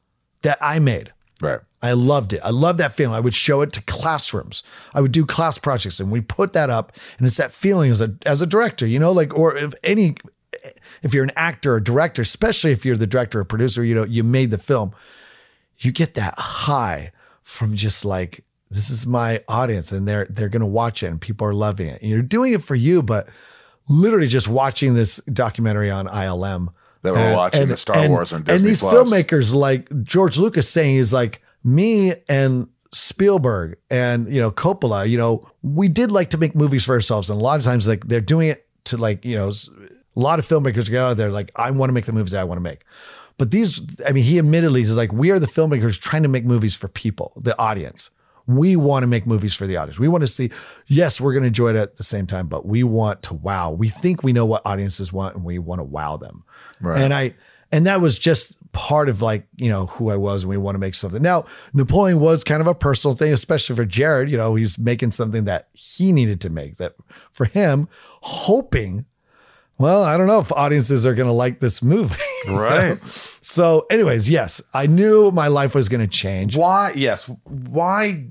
[0.42, 1.12] that I made.
[1.42, 1.60] Right.
[1.82, 2.42] I loved it.
[2.44, 3.16] I loved that feeling.
[3.16, 4.62] I would show it to classrooms.
[4.94, 6.96] I would do class projects and we put that up.
[7.18, 10.16] And it's that feeling as a as a director, you know, like or if any
[11.02, 14.04] if you're an actor or director, especially if you're the director or producer, you know,
[14.04, 14.94] you made the film,
[15.80, 20.68] you get that high from just like, this is my audience and they're they're gonna
[20.68, 22.02] watch it and people are loving it.
[22.02, 23.28] And you're doing it for you, but
[23.90, 26.70] literally just watching this documentary on ILM.
[27.04, 28.94] That we're watching the Star Wars on And Disney these Plus.
[28.94, 35.18] filmmakers like George Lucas saying is like me and Spielberg and you know Coppola, you
[35.18, 38.08] know, we did like to make movies for ourselves, and a lot of times like
[38.08, 41.52] they're doing it to like you know a lot of filmmakers get out there like
[41.56, 42.84] I want to make the movies I want to make.
[43.38, 46.46] But these, I mean, he admittedly is like, we are the filmmakers trying to make
[46.46, 48.12] movies for people, the audience.
[48.46, 49.98] We want to make movies for the audience.
[49.98, 50.52] We want to see,
[50.86, 53.72] yes, we're going to enjoy it at the same time, but we want to wow.
[53.72, 56.44] We think we know what audiences want and we want to wow them.
[56.82, 57.02] Right.
[57.02, 57.36] And I,
[57.72, 60.76] and that was just part of like, you know, who I was and we want
[60.76, 61.22] to make something.
[61.22, 64.30] Now, Napoleon was kind of a personal thing, especially for Jared.
[64.30, 66.96] You know, he's making something that he needed to make that
[67.32, 67.88] for him,
[68.22, 69.06] hoping,
[69.78, 72.16] well, I don't know if audiences are going to like this movie.
[72.50, 72.98] Right.
[73.42, 76.58] So, anyways, yes, I knew my life was going to change.
[76.58, 76.92] Why?
[76.96, 77.30] Yes.
[77.44, 78.26] Why?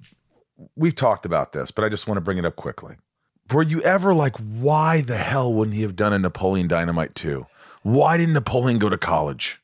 [0.75, 2.97] We've talked about this, but I just want to bring it up quickly.
[3.53, 7.47] Were you ever like, why the hell wouldn't he have done a Napoleon Dynamite 2?
[7.83, 9.61] Why didn't Napoleon go to college?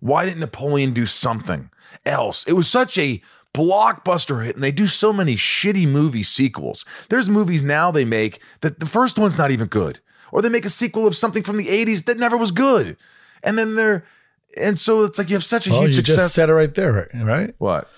[0.00, 1.70] Why didn't Napoleon do something
[2.06, 2.44] else?
[2.46, 3.20] It was such a
[3.54, 6.84] blockbuster hit, and they do so many shitty movie sequels.
[7.08, 9.98] There's movies now they make that the first one's not even good,
[10.30, 12.96] or they make a sequel of something from the 80s that never was good.
[13.42, 14.04] And then they're,
[14.60, 16.16] and so it's like you have such a Oh, huge you success.
[16.16, 17.54] just said it right there, right?
[17.58, 17.88] what?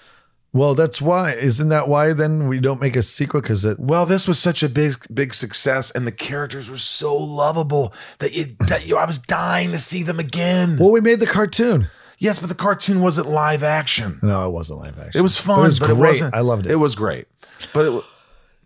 [0.52, 1.32] Well, that's why.
[1.34, 3.40] Isn't that why then we don't make a sequel?
[3.40, 3.78] Because it.
[3.78, 8.32] Well, this was such a big, big success, and the characters were so lovable that
[8.32, 10.76] you, that you I was dying to see them again.
[10.76, 11.86] Well, we made the cartoon.
[12.18, 14.18] yes, but the cartoon wasn't live action.
[14.22, 15.18] No, it wasn't live action.
[15.18, 15.96] It was fun, It was but great.
[15.98, 16.34] it wasn't.
[16.34, 16.72] I loved it.
[16.72, 17.26] It was great,
[17.72, 18.04] but it,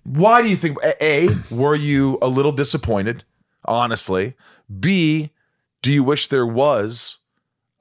[0.05, 0.79] why do you think?
[1.03, 3.25] A, were you a little disappointed?
[3.67, 4.35] Honestly,
[4.81, 5.31] B,
[5.83, 7.19] Do you wish there was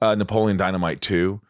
[0.02, 1.40] uh, Napoleon Dynamite 2?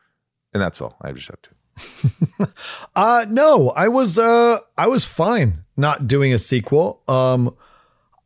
[0.52, 0.96] And that's all.
[1.02, 1.50] I just have to.
[2.97, 7.03] Uh no, I was uh I was fine not doing a sequel.
[7.09, 7.55] Um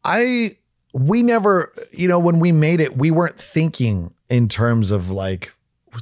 [0.05, 0.59] I
[0.93, 5.55] we never, you know, when we made it, we weren't thinking in terms of like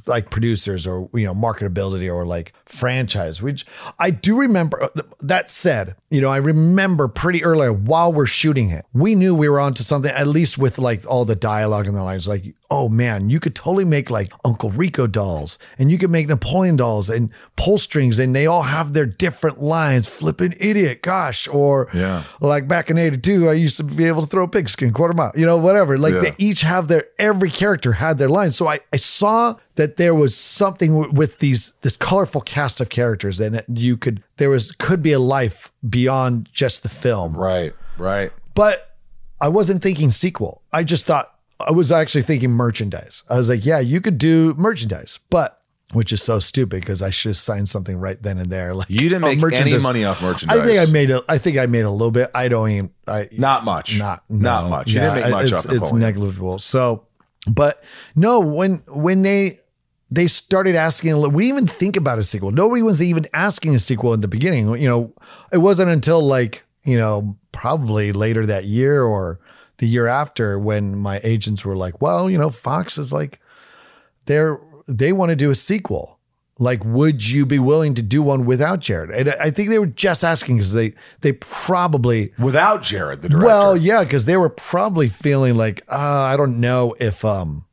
[0.05, 3.65] like producers or you know marketability or like franchise which
[3.99, 4.89] i do remember uh,
[5.21, 9.49] that said you know i remember pretty early while we're shooting it we knew we
[9.49, 12.87] were onto something at least with like all the dialogue and the lines like oh
[12.89, 17.09] man you could totally make like uncle rico dolls and you could make napoleon dolls
[17.09, 22.23] and pull strings and they all have their different lines flipping idiot gosh or Yeah.
[22.41, 25.31] like back in 82 i used to be able to throw a pigskin quarter mile
[25.35, 26.19] you know whatever like Yeah.
[26.21, 30.13] they each have their every character had their line so i i saw that there
[30.13, 34.49] was something w- with these this colorful cast of characters and that you could there
[34.49, 37.73] was could be a life beyond just the film Right.
[37.97, 38.31] Right.
[38.53, 38.95] but
[39.41, 43.65] i wasn't thinking sequel i just thought i was actually thinking merchandise i was like
[43.65, 45.61] yeah you could do merchandise but
[45.93, 48.89] which is so stupid because i should have signed something right then and there like
[48.89, 49.83] You didn't oh, make any merchandise.
[49.83, 50.57] money off merchandise.
[50.59, 51.23] I think I made a.
[51.29, 52.29] I think I made a little bit.
[52.35, 52.89] I don't even.
[53.07, 53.97] I Not much.
[53.97, 54.87] not Not much.
[54.89, 56.59] You didn't make much it's, off It's negligible.
[56.59, 57.05] So,
[57.47, 57.81] but
[58.15, 59.59] no, when when they
[60.09, 62.51] they started asking, we didn't even think about a sequel.
[62.51, 64.69] Nobody was even asking a sequel in the beginning.
[64.81, 65.13] You know,
[65.51, 69.39] it wasn't until like you know probably later that year or
[69.79, 73.39] the year after when my agents were like, well, you know, Fox is like
[74.25, 76.15] they're they want to do a sequel.
[76.59, 79.11] Like, would you be willing to do one without Jared?
[79.11, 83.45] And I think they were just asking because they they probably Without Jared, the director.
[83.45, 87.65] well, yeah, because they were probably feeling like, uh, I don't know if um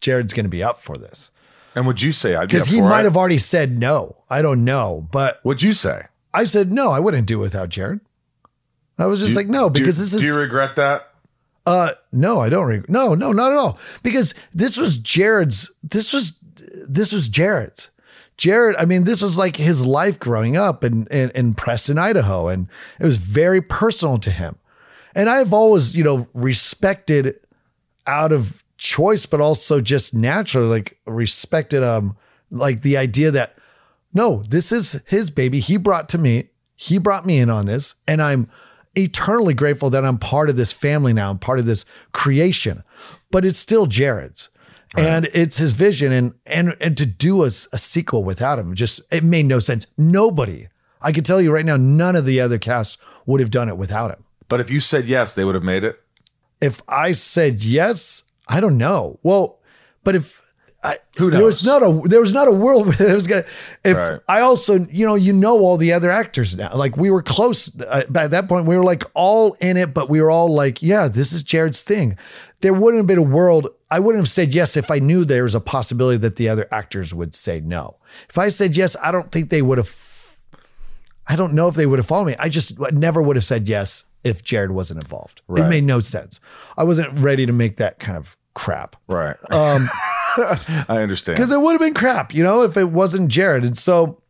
[0.00, 1.30] Jared's going to be up for this
[1.76, 3.04] and would you say I'd be because he might it?
[3.04, 4.16] have already said no.
[4.28, 6.06] I don't know, but What'd you say?
[6.34, 6.90] I said no.
[6.90, 8.00] I wouldn't do it without Jared.
[8.98, 11.12] I was just Do- like, no, do- because this is Do you regret that?
[11.66, 12.66] uh no, I don't.
[12.66, 13.78] Reg- no, no, not at all.
[14.02, 15.70] Because this was Jared's.
[15.82, 16.38] This was
[16.88, 17.90] this was Jared's.
[18.36, 22.48] Jared, I mean, this was like his life growing up in, in in Preston, Idaho,
[22.48, 22.68] and
[23.00, 24.56] it was very personal to him.
[25.14, 27.40] And I've always, you know, respected
[28.06, 32.16] out of choice, but also just naturally, like respected um
[32.50, 33.56] like the idea that
[34.12, 35.60] no, this is his baby.
[35.60, 36.50] He brought to me.
[36.74, 38.48] He brought me in on this, and I'm
[38.94, 41.30] eternally grateful that I'm part of this family now.
[41.30, 42.82] I'm part of this creation,
[43.30, 44.48] but it's still Jared's.
[44.96, 49.00] And it's his vision, and and and to do a, a sequel without him just
[49.12, 49.86] it made no sense.
[49.98, 50.68] Nobody,
[51.02, 52.96] I can tell you right now, none of the other casts
[53.26, 54.24] would have done it without him.
[54.48, 56.00] But if you said yes, they would have made it.
[56.62, 59.18] If I said yes, I don't know.
[59.22, 59.58] Well,
[60.04, 60.46] but if
[60.84, 63.44] I, Who there was not a there was not a world where it was gonna.
[63.84, 64.20] If Right.
[64.28, 66.74] I also, you know, you know all the other actors now.
[66.76, 68.66] Like we were close uh, at that point.
[68.66, 71.82] We were like all in it, but we were all like, yeah, this is Jared's
[71.82, 72.16] thing.
[72.60, 73.68] There wouldn't have been a world.
[73.90, 76.68] I wouldn't have said yes if I knew there was a possibility that the other
[76.70, 77.98] actors would say no.
[78.28, 79.94] If I said yes, I don't think they would have.
[81.28, 82.36] I don't know if they would have followed me.
[82.38, 85.42] I just never would have said yes if Jared wasn't involved.
[85.48, 86.40] It made no sense.
[86.76, 89.36] I wasn't ready to make that kind of crap Right.
[89.50, 89.88] um,
[90.88, 91.36] I understand.
[91.36, 93.64] because it would have been crap, you know, if it wasn't Jared.
[93.64, 94.20] And so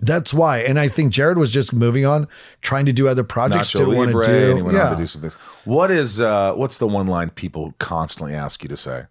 [0.00, 0.58] that's why.
[0.58, 2.28] And I think Jared was just moving on,
[2.62, 3.72] trying to do other projects.
[3.72, 4.48] Nacho want to do.
[4.50, 4.90] and he went yeah.
[4.90, 5.34] on to do some things.
[5.64, 9.04] What is uh what's the one line people constantly ask you to say?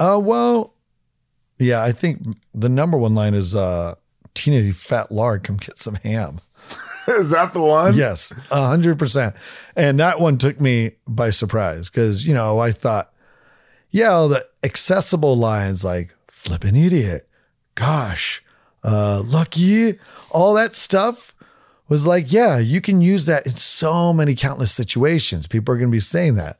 [0.00, 0.74] Uh, well,
[1.58, 2.22] yeah, I think
[2.54, 3.94] the number one line is uh,
[4.44, 6.40] you fat lard, come get some ham.
[7.08, 7.94] is that the one?
[7.94, 9.34] Yes, a hundred percent.
[9.76, 13.12] And that one took me by surprise because you know I thought,
[13.90, 17.28] yeah, all the accessible lines like "flippin' idiot,"
[17.74, 18.42] "gosh,"
[18.84, 19.98] uh, "lucky,"
[20.30, 21.34] all that stuff
[21.92, 25.46] was like, yeah, you can use that in so many countless situations.
[25.46, 26.56] People are going to be saying that.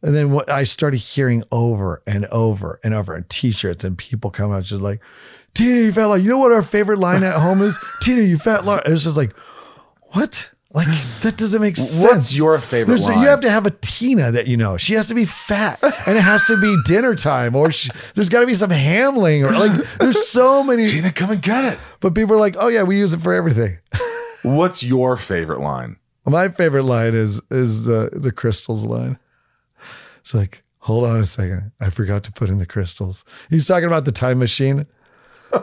[0.00, 4.30] And then what I started hearing over and over and over on t-shirts and people
[4.30, 5.02] come out just like,
[5.52, 6.22] Tina, you fat lard.
[6.22, 7.78] You know what our favorite line at home is?
[8.00, 8.60] Tina, you fat.
[8.86, 9.34] It was just like,
[10.16, 10.50] what?
[10.72, 10.88] Like
[11.22, 12.02] that doesn't make sense.
[12.02, 13.20] What's your favorite There's- line?
[13.22, 14.76] You have to have a Tina that you know.
[14.76, 18.28] She has to be fat, and it has to be dinner time, or she, there's
[18.28, 20.84] got to be some hamling, or like there's so many.
[20.90, 21.78] Tina, come and get it.
[22.00, 23.78] But people are like, oh yeah, we use it for everything.
[24.42, 25.96] What's your favorite line?
[26.26, 29.18] My favorite line is is the the crystals line.
[30.20, 33.24] It's like, hold on a second, I forgot to put in the crystals.
[33.48, 34.86] He's talking about the time machine.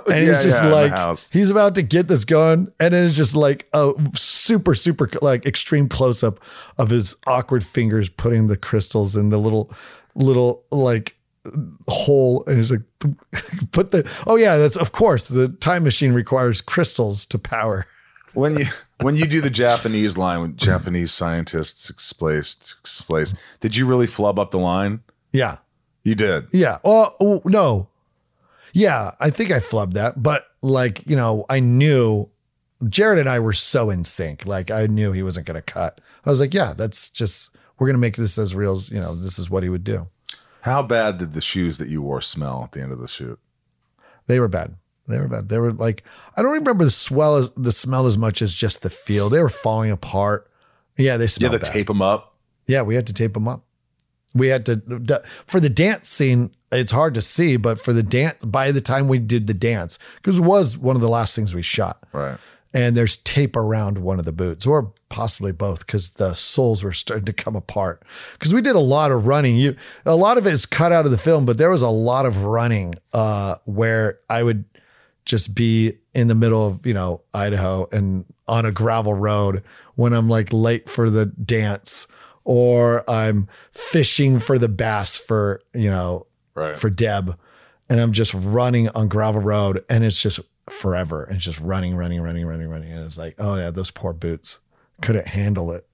[0.08, 3.18] And Yeah, he's just yeah, like he's about to get this going, and then it's
[3.18, 3.92] just like a
[4.44, 6.40] super, super like extreme close up
[6.78, 9.72] of his awkward fingers putting the crystals in the little,
[10.16, 11.16] little like
[11.88, 12.82] hole, and he's like,
[13.72, 17.86] put the oh yeah, that's of course the time machine requires crystals to power.
[18.34, 18.66] When you
[19.02, 24.40] when you do the Japanese line when Japanese scientists explain explains, did you really flub
[24.40, 25.02] up the line?
[25.32, 25.58] Yeah,
[26.04, 26.48] You did.
[26.52, 26.78] Yeah.
[26.84, 27.90] Oh, oh, no.
[28.72, 32.30] Yeah, I think I flubbed that, but like you know, I knew
[32.90, 34.46] Jared and I were so in sync.
[34.46, 36.02] Like I knew he wasn't going to cut.
[36.26, 39.00] I was like, yeah, that's just we're going to make this as real as you
[39.00, 39.16] know.
[39.16, 40.08] This is what he would do.
[40.62, 43.38] How bad did the shoes that you wore smell at the end of the shoot?
[44.28, 44.76] They were bad.
[45.08, 45.50] They were bad.
[45.50, 46.04] They were like
[46.38, 49.30] I don't remember the swell as the smell as much as just the feel.
[49.30, 50.50] They were falling apart.
[50.98, 51.74] Yeah, they You smelled had to bad.
[51.74, 52.36] tape them up.
[52.68, 53.64] Yeah, we had to tape them up.
[54.34, 56.52] We had to for the dance scene.
[56.72, 60.00] It's hard to see, but for the dance, by the time we did the dance,
[60.16, 62.40] because it was one of the last things we shot, Right.
[62.74, 66.92] And there's tape around one of the boots, or possibly both, because the soles were
[66.92, 68.04] starting to come apart.
[68.34, 69.56] Because we did a lot of running.
[69.58, 71.90] You, a lot of it is cut out of the film, but there was a
[71.90, 74.66] lot of running uh, where I would
[75.26, 79.64] just be in the middle of you know Idaho and on a gravel road
[79.96, 82.08] when I'm like late for the dance
[82.44, 86.76] or I'm fishing for the bass for you know Right.
[86.76, 87.36] for Deb
[87.90, 91.96] and I'm just running on gravel road and it's just forever and it's just running
[91.96, 94.62] running running running running and it's like oh yeah those poor boots
[95.02, 95.86] couldn't handle it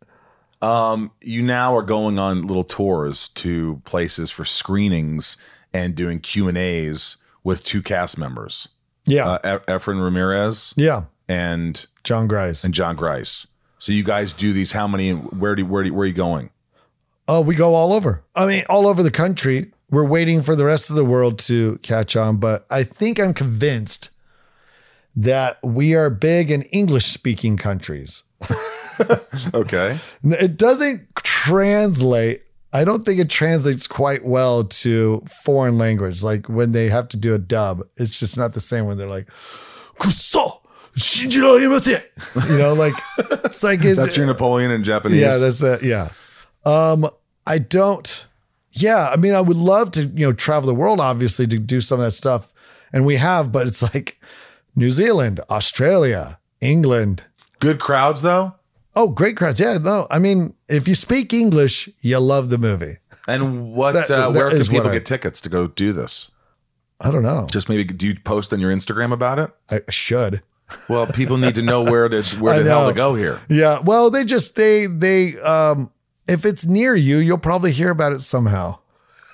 [0.62, 5.38] Um, you now are going on little tours to places for screenings
[5.74, 8.68] and doing Q and A's with two cast members,
[9.06, 13.48] yeah uh, Efren Ramirez yeah and Jon Gries and Jon Gries.
[13.80, 14.74] So you guys do these?
[14.74, 15.12] How many?
[15.14, 16.50] Where do where do, where are you going?
[17.28, 18.24] Oh, we go all over.
[18.36, 19.72] I mean, all over the country.
[19.92, 23.34] We're waiting for the rest of the world to catch on, but I think I'm
[23.34, 24.10] convinced
[25.20, 28.24] that we are big in English speaking countries.
[29.54, 29.98] Okay.
[30.26, 32.44] It doesn't translate.
[32.74, 36.22] I don't think it translates quite well to foreign language.
[36.22, 39.08] Like when they have to do a dub, it's just not the same when they're
[39.08, 39.30] like,
[40.02, 40.60] "Kuso,
[40.98, 42.94] shinjiraimasen." you know, like
[43.46, 45.22] it's like it's, That's your Napoleon in Japanese.
[45.22, 45.82] yeah, that's that.
[45.82, 46.10] Yeah.
[46.66, 47.10] Um,
[47.48, 48.26] I don't.
[48.74, 51.80] Yeah, I mean, I would love to, you know, travel the world, obviously, to do
[51.80, 52.52] some of that stuff,
[52.92, 54.20] and we have, but it's like
[54.76, 57.24] New Zealand, Australia, England.
[57.60, 58.56] Good crowds though.
[58.96, 59.60] Oh, great crowds.
[59.60, 62.98] Yeah, no, I mean, if you speak English, you love the movie.
[63.28, 63.94] And what?
[63.94, 66.32] That- uh, where can people I- get tickets to go do this?
[67.02, 67.48] I don't know.
[67.50, 69.52] Just maybe do you post on your Instagram about it?
[69.70, 70.42] I should.
[70.90, 73.40] Well, people need to know where to where the hell to go here.
[73.50, 73.80] Yeah.
[73.80, 75.92] Well, they just they they um
[76.28, 78.80] if it's near you, you'll probably hear about it somehow.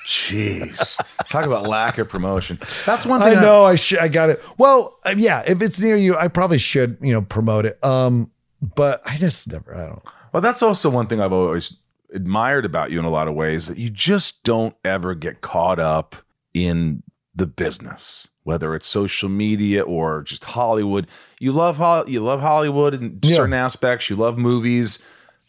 [0.05, 0.97] Jeez,
[1.27, 2.59] talk about lack of promotion.
[2.85, 3.37] That's one thing.
[3.37, 3.99] I know I should.
[3.99, 4.43] I got it.
[4.57, 5.43] Well, uh, yeah.
[5.47, 7.83] If it's near you, I probably should, you know, promote it.
[7.83, 8.31] Um,
[8.61, 9.75] but I just never.
[9.75, 10.03] I don't.
[10.31, 11.75] Well, that's also one thing I've always
[12.13, 15.79] admired about you in a lot of ways that you just don't ever get caught
[15.79, 16.15] up
[16.53, 17.01] in
[17.33, 21.07] the business, whether it's social media or just Hollywood.
[21.39, 23.35] You love Hol- you love Hollywood in Yeah.
[23.35, 24.09] certain aspects.
[24.09, 25.03] You love movies.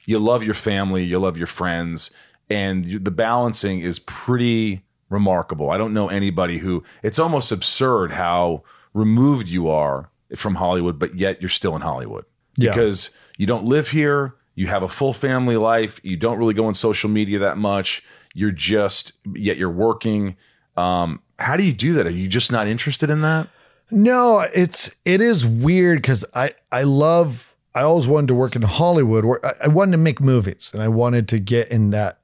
[0.07, 1.05] You love your family.
[1.05, 2.15] You love your friends,
[2.51, 5.71] and the balancing is pretty remarkable.
[5.71, 6.83] I don't know anybody who.
[7.03, 8.63] It's almost absurd how
[8.95, 12.25] removed you are from Hollywood, but yet you're still in Hollywood
[12.57, 12.71] Yeah.
[12.71, 14.35] because you don't live here.
[14.55, 16.01] You have a full family life.
[16.03, 18.03] You don't really go on social media that much.
[18.35, 20.37] You're just yet you're working.
[20.77, 22.07] Um, how do you do that?
[22.07, 23.49] Are you just not interested in that?
[23.91, 27.55] No, it's it is weird because I I love.
[27.75, 29.25] I always wanted to work in Hollywood.
[29.27, 32.19] Where I, I wanted to make movies, and I wanted to get in that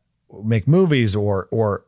[0.44, 1.84] make movies or or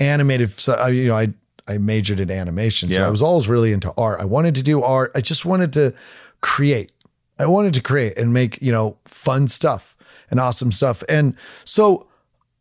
[0.00, 0.58] animated.
[0.58, 1.32] So you know, I
[1.68, 3.06] I majored in animation, so Yeah.
[3.06, 4.20] I was always really into art.
[4.20, 5.12] I wanted to do art.
[5.14, 5.94] I just wanted to
[6.40, 6.92] create.
[7.38, 9.96] I wanted to create and make you know fun stuff
[10.30, 11.02] and awesome stuff.
[11.08, 11.34] And
[11.64, 12.06] so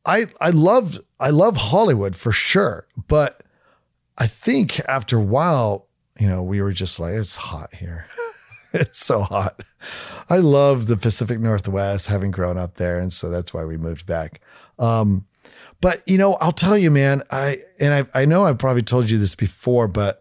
[0.06, 3.44] I I loved I love Hollywood for sure, but
[4.18, 5.88] I think after a while,
[6.20, 8.06] you know, we were just like, it's hot here.
[8.74, 9.64] it's so hot.
[10.30, 14.06] I love the Pacific Northwest, having grown up there, and so that's why we moved
[14.06, 14.42] back.
[14.80, 15.26] Um,
[15.82, 17.24] but you know, I'll tell you, man.
[17.32, 20.21] I and I I know I've probably told you this before, but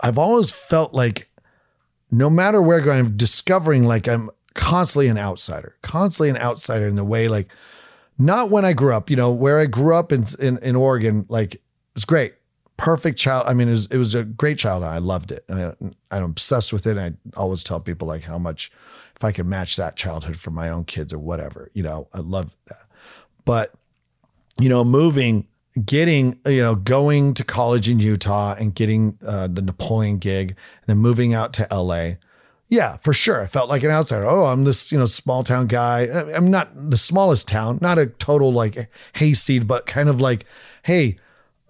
[0.00, 1.30] I've always felt like
[2.10, 6.86] no matter where I go, I'm discovering like I'm constantly an outsider, constantly an outsider
[6.86, 7.48] in the way like
[8.18, 11.26] not when I grew up, you know, where I grew up in in, in Oregon,
[11.28, 11.62] like
[11.94, 12.34] it's great,
[12.76, 13.44] perfect child.
[13.46, 14.92] I mean, it was, it was a great childhood.
[14.92, 15.44] I loved it.
[15.48, 15.72] I,
[16.10, 16.98] I'm obsessed with it.
[16.98, 18.70] I always tell people like how much
[19.16, 22.20] if I could match that childhood for my own kids or whatever, you know, I
[22.20, 22.86] love that.
[23.44, 23.72] But
[24.58, 25.46] you know, moving,
[25.84, 30.86] getting you know going to college in Utah and getting uh, the Napoleon gig and
[30.86, 32.12] then moving out to LA.
[32.68, 33.42] Yeah, for sure.
[33.42, 34.26] I felt like an outsider.
[34.26, 36.06] Oh, I'm this, you know, small town guy.
[36.34, 40.46] I'm not the smallest town, not a total like hayseed, but kind of like,
[40.82, 41.16] hey,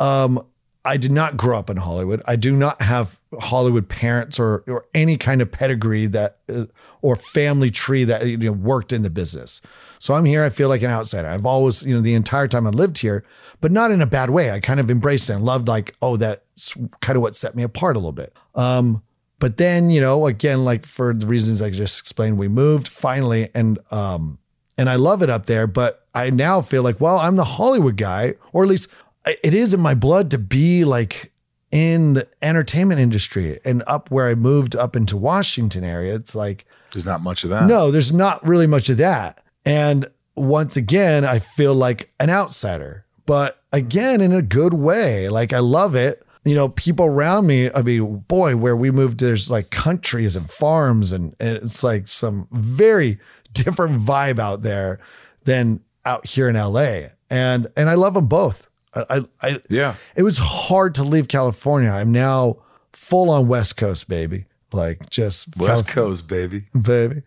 [0.00, 0.42] um,
[0.86, 2.22] I did not grow up in Hollywood.
[2.26, 6.66] I do not have Hollywood parents or or any kind of pedigree that uh,
[7.02, 9.60] or family tree that you know worked in the business.
[10.06, 10.44] So I'm here.
[10.44, 11.26] I feel like an outsider.
[11.26, 13.24] I've always, you know, the entire time I lived here,
[13.60, 14.52] but not in a bad way.
[14.52, 17.64] I kind of embraced it and loved like, oh, that's kind of what set me
[17.64, 18.32] apart a little bit.
[18.54, 19.02] Um,
[19.40, 23.48] but then, you know, again, like for the reasons I just explained, we moved finally,
[23.52, 24.38] and um,
[24.78, 25.66] and I love it up there.
[25.66, 28.88] But I now feel like, well, I'm the Hollywood guy, or at least
[29.26, 31.32] it is in my blood to be like
[31.72, 36.14] in the entertainment industry and up where I moved up into Washington area.
[36.14, 37.66] It's like There's not much of that.
[37.66, 39.42] no, there's not really much of that.
[39.66, 45.28] And once again, I feel like an outsider, but again, in a good way.
[45.28, 46.22] Like I love it.
[46.44, 50.48] You know, people around me, I mean, boy, where we moved, there's like countries and
[50.48, 53.18] farms, and, and it's like some very
[53.52, 55.00] different vibe out there
[55.44, 57.08] than out here in LA.
[57.28, 58.68] And and I love them both.
[58.94, 59.96] I, I, Yeah.
[60.14, 61.90] it was hard to leave California.
[61.90, 62.58] I'm now
[62.92, 64.46] full on West Coast, baby.
[64.72, 66.66] Like just West Calif- Coast, baby.
[66.80, 67.22] baby.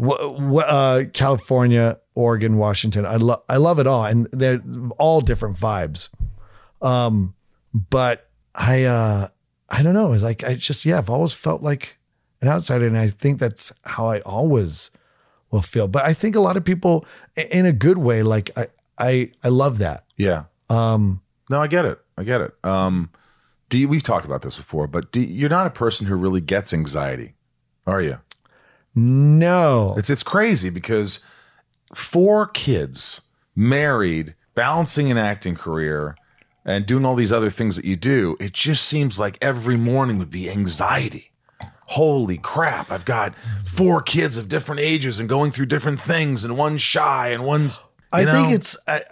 [0.00, 3.06] Uh, California, Oregon, Washington.
[3.06, 4.62] I love I love it all, and they're
[4.98, 6.08] all different vibes.
[6.80, 7.34] Um,
[7.74, 9.28] but I uh,
[9.68, 10.12] I don't know.
[10.12, 11.98] It's like I just yeah, I've always felt like
[12.40, 14.90] an outsider, and I think that's how I always
[15.50, 15.88] will feel.
[15.88, 17.06] But I think a lot of people,
[17.50, 18.66] in a good way, like I
[18.98, 20.04] I I love that.
[20.16, 20.44] Yeah.
[20.68, 21.20] Um,
[21.50, 21.98] No, I get it.
[22.16, 22.52] I get it.
[22.64, 23.10] Um,
[23.68, 26.40] do you, we've talked about this before, but do, you're not a person who really
[26.40, 27.34] gets anxiety,
[27.86, 28.18] are you?
[28.94, 31.24] No, It's it's crazy because
[31.94, 33.20] four kids,
[33.54, 36.16] married, balancing an acting career,
[36.64, 38.36] and doing all these other things that you do.
[38.38, 41.32] It just seems like every morning would be anxiety.
[41.86, 42.90] Holy crap!
[42.90, 43.34] I've got
[43.64, 47.80] four kids of different ages and going through different things, and one's shy and one's.
[48.12, 49.02] I you think it's I,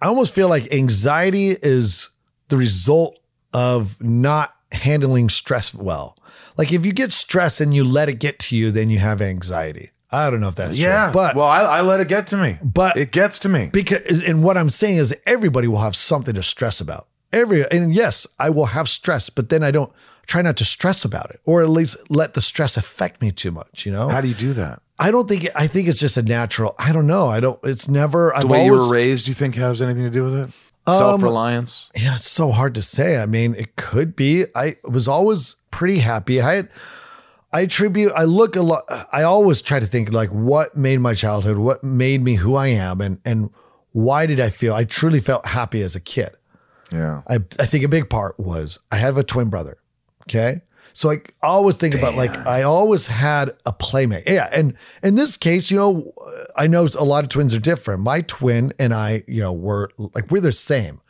[0.00, 2.10] I almost feel like anxiety is
[2.48, 3.18] the result
[3.52, 6.18] of not handling stress well.
[6.56, 9.20] Like if you get stressed and you let it get to you, then you have
[9.20, 9.90] anxiety.
[10.10, 11.06] I don't know if that's yeah.
[11.06, 13.70] true, but well, I, I let it get to me, but it gets to me.
[13.72, 17.08] because and what I'm saying is everybody will have something to stress about.
[17.32, 19.92] Every and yes, I will have stress, but then I don't
[20.26, 23.50] try not to stress about it, or at least let the stress affect me too
[23.50, 23.84] much.
[23.84, 24.80] You know, How do you do that?
[24.98, 26.76] I don't think I think it's just a natural.
[26.78, 27.26] I don't know.
[27.26, 27.58] I don't.
[27.64, 28.32] It's never.
[28.36, 30.50] The I've way you were raised, do you think has anything to do with it?
[30.86, 31.90] Um, Self reliance.
[31.96, 33.18] Yeah, it's so hard to say.
[33.18, 34.44] I mean, it could be.
[34.54, 36.40] I was always pretty happy.
[36.40, 36.68] I had,
[37.52, 41.14] I attribute, I look a lot, I always try to think like what made my
[41.14, 43.50] childhood, what made me who I am, and and
[43.92, 44.74] why did I feel?
[44.74, 46.30] I truly felt happy as a kid.
[46.92, 47.22] Yeah.
[47.28, 49.78] I, I think a big part was I have a twin brother.
[50.22, 50.62] Okay.
[50.94, 54.28] So I always think about like I always had a playmate.
[54.28, 54.48] Yeah.
[54.52, 56.14] And in this case, you know,
[56.54, 58.02] I know a lot of twins are different.
[58.02, 61.00] My twin and I, you know, were like we're the same.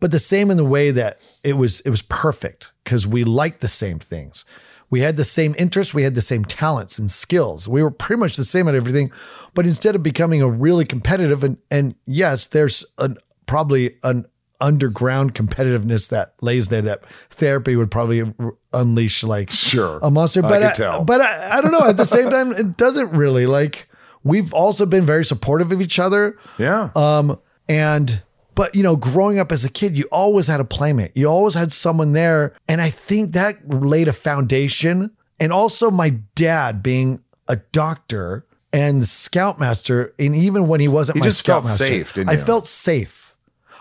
[0.00, 3.60] But the same in the way that it was it was perfect because we liked
[3.60, 4.46] the same things.
[4.88, 7.68] We had the same interests, we had the same talents and skills.
[7.68, 9.10] We were pretty much the same at everything.
[9.52, 14.24] But instead of becoming a really competitive and and yes, there's an probably an
[14.60, 18.32] underground competitiveness that lays there that therapy would probably
[18.72, 19.98] unleash like Sure.
[20.02, 20.44] a monster.
[20.44, 21.04] I but I, tell.
[21.04, 21.84] but I, I don't know.
[21.84, 23.46] At the same time it doesn't really.
[23.46, 23.88] Like
[24.24, 26.38] we've also been very supportive of each other.
[26.58, 26.90] Yeah.
[26.96, 27.38] um
[27.68, 28.22] and
[28.54, 31.12] but you know growing up as a kid you always had a playmate.
[31.14, 32.54] You always had someone there.
[32.68, 35.10] And i think that laid a foundation.
[35.38, 41.20] And also my dad being a doctor and scoutmaster and even when he wasn't You
[41.20, 43.25] my just felt scoutmaster safe, didn't i felt safe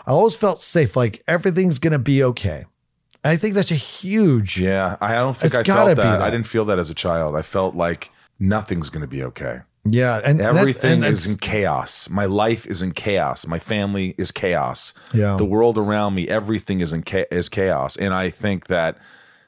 [0.07, 2.65] i always felt safe like everything's gonna be okay
[3.23, 4.97] and i think that's a huge yeah.
[5.01, 6.21] I don't think I felt be that.
[6.21, 7.35] I didn't feel that as a child.
[7.35, 9.59] I felt like nothing's going to be okay.
[9.85, 12.09] yeah and that- Everything and is in chaos.
[12.09, 13.47] My life is in chaos.
[13.47, 14.93] My family is chaos.
[15.13, 15.37] Yeah.
[15.37, 17.95] The world around me, everything is in cha- is chaos.
[17.97, 18.97] And I think that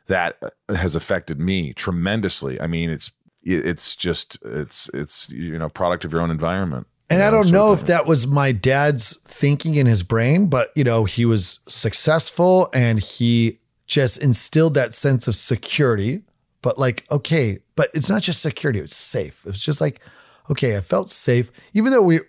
[0.07, 0.37] that
[0.69, 2.59] has affected me tremendously.
[2.61, 3.11] I mean, it's
[3.43, 6.87] it's just it's it's you know product of your own environment.
[7.09, 10.83] And I don't know if that was my dad's thinking in his brain, but you
[10.83, 16.23] know, he was successful and he just instilled that sense of security.
[16.61, 19.41] But like, okay, but it's not just security, it's safe.
[19.45, 20.01] It was just like,
[20.49, 22.19] okay, I felt safe, even though we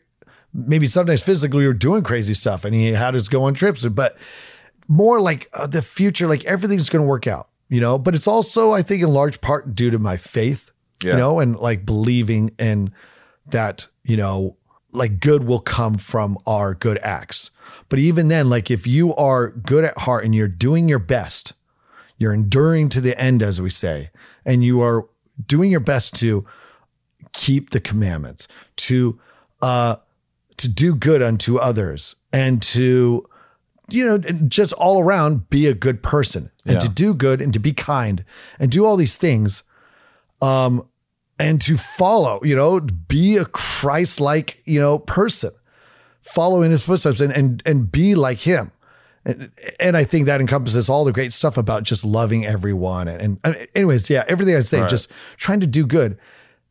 [0.54, 3.84] maybe sometimes physically we were doing crazy stuff and he had us go on trips,
[3.86, 4.16] but
[4.86, 7.98] more like uh, the future, like everything's going to work out, you know.
[7.98, 10.70] But it's also, I think, in large part due to my faith,
[11.02, 11.12] Yeah.
[11.12, 12.92] you know, and like believing in
[13.46, 14.56] that, you know,
[14.93, 17.51] like good will come from our good acts.
[17.89, 21.53] But even then, like if you are good at heart and you're doing your best,
[22.16, 24.11] you're enduring to the end, as we say,
[24.45, 25.07] and you are
[25.47, 26.45] doing your best to
[27.32, 29.20] keep the commandments, to
[29.62, 29.97] uh
[30.57, 33.24] to do good unto others, and to
[33.91, 34.18] you know
[34.49, 36.78] just all around be a good person and Yeah.
[36.80, 38.24] to do good and to be kind
[38.59, 39.62] and do all these things
[40.43, 40.86] um
[41.39, 45.51] and to follow you know be a christ-like you know person
[46.20, 48.70] follow in his footsteps and and and be like him
[49.24, 53.09] and, and I think that encompasses all the great stuff about just loving everyone.
[53.09, 54.89] And, and anyways, yeah, everything I say, Right.
[54.89, 56.16] just trying to do good,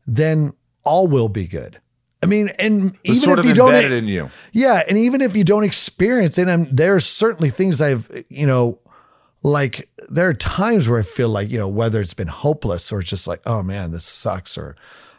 [0.08, 1.78] then all will be good.
[2.20, 4.30] I mean, and It's even if you don't, in you.
[4.52, 8.10] yeah, and even if you don't experience it, and I'm, there are certainly things I've,
[8.28, 8.80] you know,
[9.42, 13.02] like there are times where I feel like, you know, whether it's been hopeless or
[13.02, 14.76] just like, oh man, this sucks, or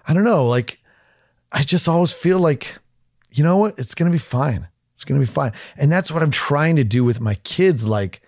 [0.08, 0.80] I don't know, like
[1.52, 2.78] I just always feel like,
[3.32, 4.68] you know what, it's gonna be fine.
[4.94, 5.54] It's gonna be fine.
[5.78, 8.22] And that's what I'm trying to do with my kids, like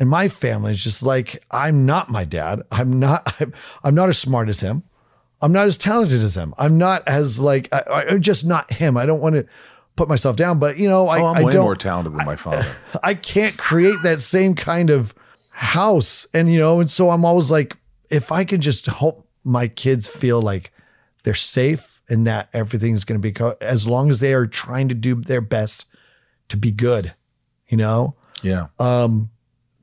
[0.00, 2.62] and my family is just like, I'm not my dad.
[2.72, 3.52] I'm not, I'm,
[3.84, 4.82] I'm not as smart as him.
[5.42, 6.54] I'm not as talented as him.
[6.58, 8.96] I'm not as like, I, I'm just not him.
[8.96, 9.46] I don't want to
[9.96, 12.24] put myself down, but you know, I, oh, I'm I way don't, more talented than
[12.24, 12.66] my father.
[13.02, 15.14] I can't create that same kind of
[15.50, 16.26] house.
[16.32, 17.76] And, you know, and so I'm always like,
[18.10, 20.72] if I can just help my kids feel like
[21.22, 24.88] they're safe and that everything's going to be, co- as long as they are trying
[24.88, 25.86] to do their best
[26.48, 27.14] to be good,
[27.68, 28.68] you know, yeah.
[28.78, 29.28] um,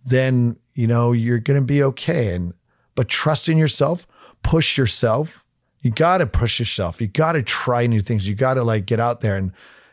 [0.03, 2.33] then, you know, you're going to be okay.
[2.33, 2.53] And,
[2.95, 4.07] but trust in yourself,
[4.41, 5.45] push yourself.
[5.81, 6.99] You got to push yourself.
[6.99, 8.27] You got to try new things.
[8.27, 9.51] You got to like get out there and,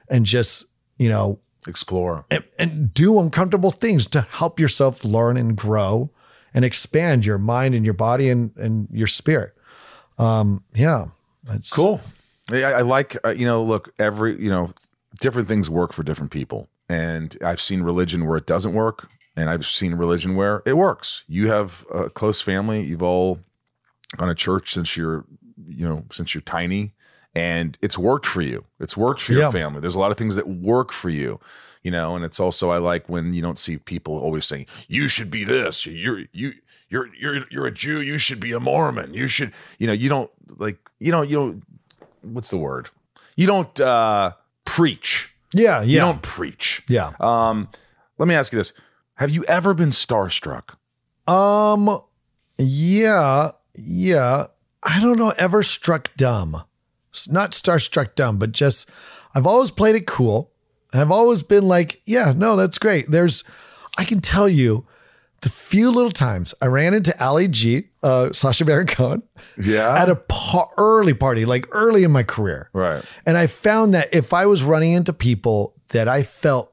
[0.08, 0.64] and just,
[0.98, 2.26] you know, Explore.
[2.30, 6.10] and, and do uncomfortable things to help yourself learn and grow
[6.52, 9.54] and expand your mind and your body and, and your spirit.
[10.18, 11.06] Um, yeah.
[11.42, 12.00] That's Cool.
[12.50, 14.72] I, I like, uh, you know, look, every, you know,
[15.20, 16.68] different things work for different people.
[16.88, 19.08] And I've seen religion where it doesn't work.
[19.36, 21.24] And I've seen religion where it works.
[21.26, 22.82] You have a close family.
[22.82, 23.40] You've all
[24.16, 25.24] gone to church since you're,
[25.66, 26.94] you know, since you're tiny.
[27.34, 28.64] And it's worked for you.
[28.80, 29.50] It's worked for your Yeah.
[29.50, 29.80] family.
[29.80, 31.40] There's a lot of things that work for you,
[31.82, 35.08] you know, and it's also, I like when you don't see people always saying, you
[35.08, 35.84] should be this.
[35.86, 36.52] You're, you,
[36.88, 38.00] you're, you're, you're a Jew.
[38.00, 39.14] You should be a Mormon.
[39.14, 41.62] You should, you know, you don't like, you know, you don't,
[42.22, 42.88] what's the word?
[43.36, 44.32] You don't uh
[44.64, 45.28] preach.
[45.52, 45.80] yeah.
[45.80, 45.82] Yeah.
[45.82, 46.82] You don't preach.
[46.88, 47.12] Yeah.
[47.18, 47.68] Um,
[48.16, 48.72] let me ask you this:
[49.16, 50.76] Have you ever been starstruck?
[51.26, 51.98] Um,
[52.58, 54.46] yeah, yeah.
[54.84, 55.32] I don't know.
[55.36, 56.62] Ever struck dumb?
[57.30, 58.88] Not starstruck dumb, but just
[59.34, 60.50] I've always played it cool.
[60.92, 63.10] I've always been like, yeah, no, that's great.
[63.10, 63.42] There's,
[63.98, 64.86] I can tell you,
[65.40, 69.22] the few little times I ran into Ali G, uh, Sacha Baron Cohen,
[69.60, 69.92] Yeah.
[69.94, 70.22] at a
[70.78, 72.70] early party, like early in my career.
[72.72, 73.04] right.
[73.26, 76.72] And I found that if I was running into people that I felt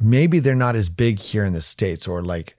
[0.00, 2.56] maybe they're not as big here in the States or like,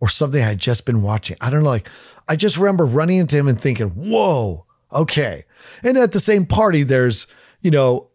[0.00, 1.36] or something I had just been watching.
[1.40, 1.68] I don't know.
[1.70, 1.88] Like,
[2.28, 5.44] I just remember running into him and thinking, whoa, okay.
[5.82, 7.26] And at the same party, there's,
[7.60, 8.08] you know,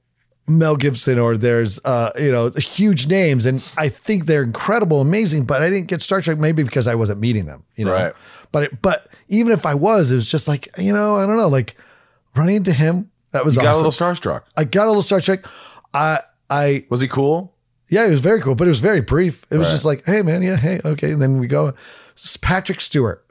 [0.48, 3.46] Mel Gibson or there's, uh, you know, huge names.
[3.46, 6.96] And I think they're incredible, amazing, but I didn't get Star Trek maybe because I
[6.96, 7.92] wasn't meeting them, you know?
[7.92, 8.14] Right.
[8.54, 11.36] But, it, but even if I was, it was just like, you know, I don't
[11.38, 11.76] know, like
[12.36, 13.86] running into him, that was You got awesome.
[13.86, 14.44] a little starstruck.
[14.56, 15.46] I got a little Star Trek.
[15.94, 16.20] I
[16.50, 17.54] I Was he cool?
[17.90, 19.46] yeah, it was very cool, but it was very brief.
[19.52, 19.72] It was Right.
[19.74, 21.12] just like, hey man, yeah, hey, okay.
[21.12, 21.74] And then we go.
[22.42, 23.26] Patrick Stewart.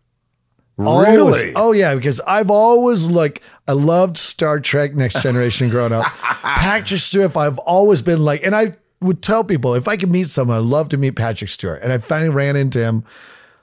[0.78, 1.16] Really?
[1.18, 6.04] Always- oh yeah, because I've always like I loved Star Trek Next Generation growing up.
[6.42, 10.28] Patrick Stewart, I've always been like, and I would tell people if I could meet
[10.28, 11.80] someone, I'd love to meet Patrick Stewart.
[11.82, 13.04] And I finally ran into him.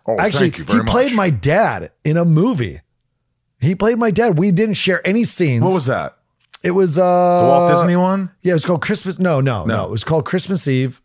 [0.08, 1.16] Oh, Actually, thank you very he played much.
[1.16, 2.82] my dad in a movie.
[3.60, 4.38] He played my dad.
[4.38, 5.64] We didn't share any scenes.
[5.64, 6.18] What was that?
[6.64, 6.72] it?
[6.72, 7.02] Was uh
[7.42, 8.32] The Walt Disney one?
[8.42, 9.20] yeah, it was called Christmas.
[9.20, 9.86] No, no, no, No.
[9.86, 11.02] It was called Christmas Eve.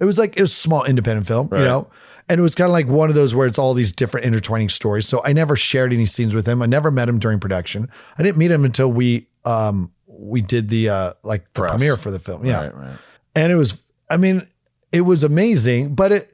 [0.00, 1.60] It was like it was a small independent film, Right.
[1.60, 1.88] you know,
[2.28, 4.68] and it was kind of like one of those where it's all these different intertwining
[4.68, 5.06] stories.
[5.08, 6.62] So I never shared any scenes with him.
[6.62, 7.88] I never met him during production.
[8.18, 11.70] I didn't meet him until we um we did the uh like the Press.
[11.72, 12.44] premiere for the film.
[12.46, 12.96] Yeah, Right, right.
[13.34, 13.82] and it was.
[14.10, 14.46] I mean,
[14.92, 16.28] it was amazing, but it.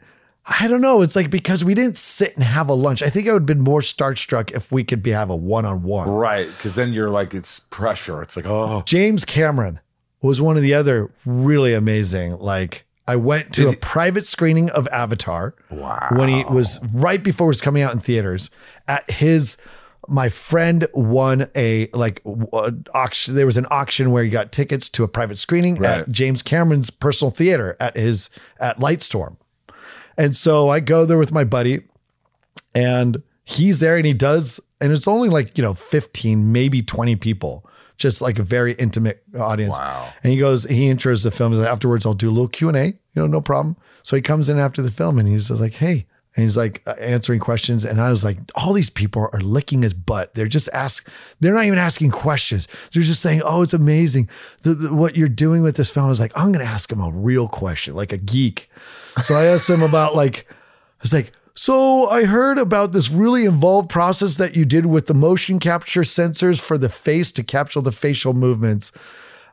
[0.50, 1.02] I don't know.
[1.02, 3.02] It's like because we didn't sit and have a lunch.
[3.02, 5.66] I think I would have been more starstruck if we could be have a one
[5.66, 6.08] on one.
[6.08, 6.46] Right.
[6.48, 8.22] Because then you're like, it's pressure.
[8.22, 8.82] It's like, oh.
[8.86, 9.78] James Cameron
[10.22, 12.38] was one of the other really amazing.
[12.38, 16.08] Like I went to Did a private screening of Avatar Wow.
[16.12, 18.50] when he was right before it was coming out in theaters.
[18.86, 19.56] At his,
[20.06, 22.20] my friend won a like
[22.52, 23.34] uh, auction.
[23.34, 26.00] There was an auction where he got tickets to a private screening Right.
[26.00, 28.30] at James Cameron's personal theater at his
[28.60, 29.36] at Lightstorm.
[30.16, 31.80] And so I go there with my buddy
[32.74, 37.16] and he's there and he does, and it's only like, you know, 15, maybe 20
[37.16, 37.67] people
[37.98, 39.76] just like a very intimate audience.
[39.78, 40.08] Wow.
[40.22, 41.52] And he goes, he intros the film.
[41.52, 42.86] He's like, afterwards, I'll do a little Q and A.
[42.86, 43.76] You know, no problem.
[44.02, 46.06] So he comes in after the film and he's like, hey.
[46.36, 47.84] And he's like uh, answering questions.
[47.84, 50.34] And I was like, all these people are licking his butt.
[50.34, 51.08] They're just ask.
[51.40, 52.68] They're not even asking questions.
[52.92, 54.28] They're just saying, oh, it's amazing
[54.62, 56.06] the, the- what you're doing with this film.
[56.06, 58.70] I was like, I'm going to ask him a real question, like a geek.
[59.20, 63.44] So I asked him about like, I was like, so I heard about this really
[63.44, 67.80] involved process that you did with the motion capture sensors for the face to capture
[67.80, 68.92] the facial movements.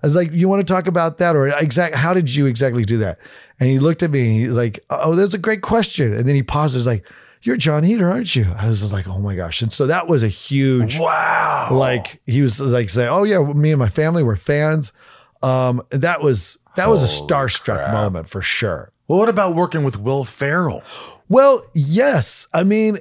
[0.04, 1.96] I was like, you want to talk about that or exact?
[1.96, 3.18] How did you exactly do that?
[3.60, 6.14] And he looked at me and he's like, oh, that's a great question.
[6.14, 7.04] And then he pauses like,
[7.42, 8.46] you're Jon Heder, aren't you?
[8.56, 9.64] I was like, oh my gosh.
[9.64, 11.70] And so that was a huge, Wow.
[11.72, 14.94] like he was like saying, oh yeah, me and my family were fans.
[15.42, 17.94] Um, that was, that was a starstruck crap.
[17.94, 18.92] moment for sure.
[19.08, 20.84] Well, what about working with Will Ferrell?
[21.30, 22.48] Well, yes.
[22.54, 23.00] I mean,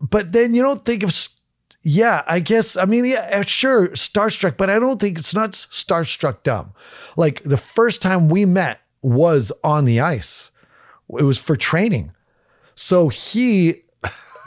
[0.00, 1.14] but then you don't think of,
[1.82, 5.52] yeah, I guess, I mean, yeah, uh, sure, starstruck, but I don't think it's not
[5.52, 6.72] starstruck dumb.
[7.16, 10.50] Like the first time we met was on the ice,
[11.18, 12.12] it was for training.
[12.74, 13.82] So he,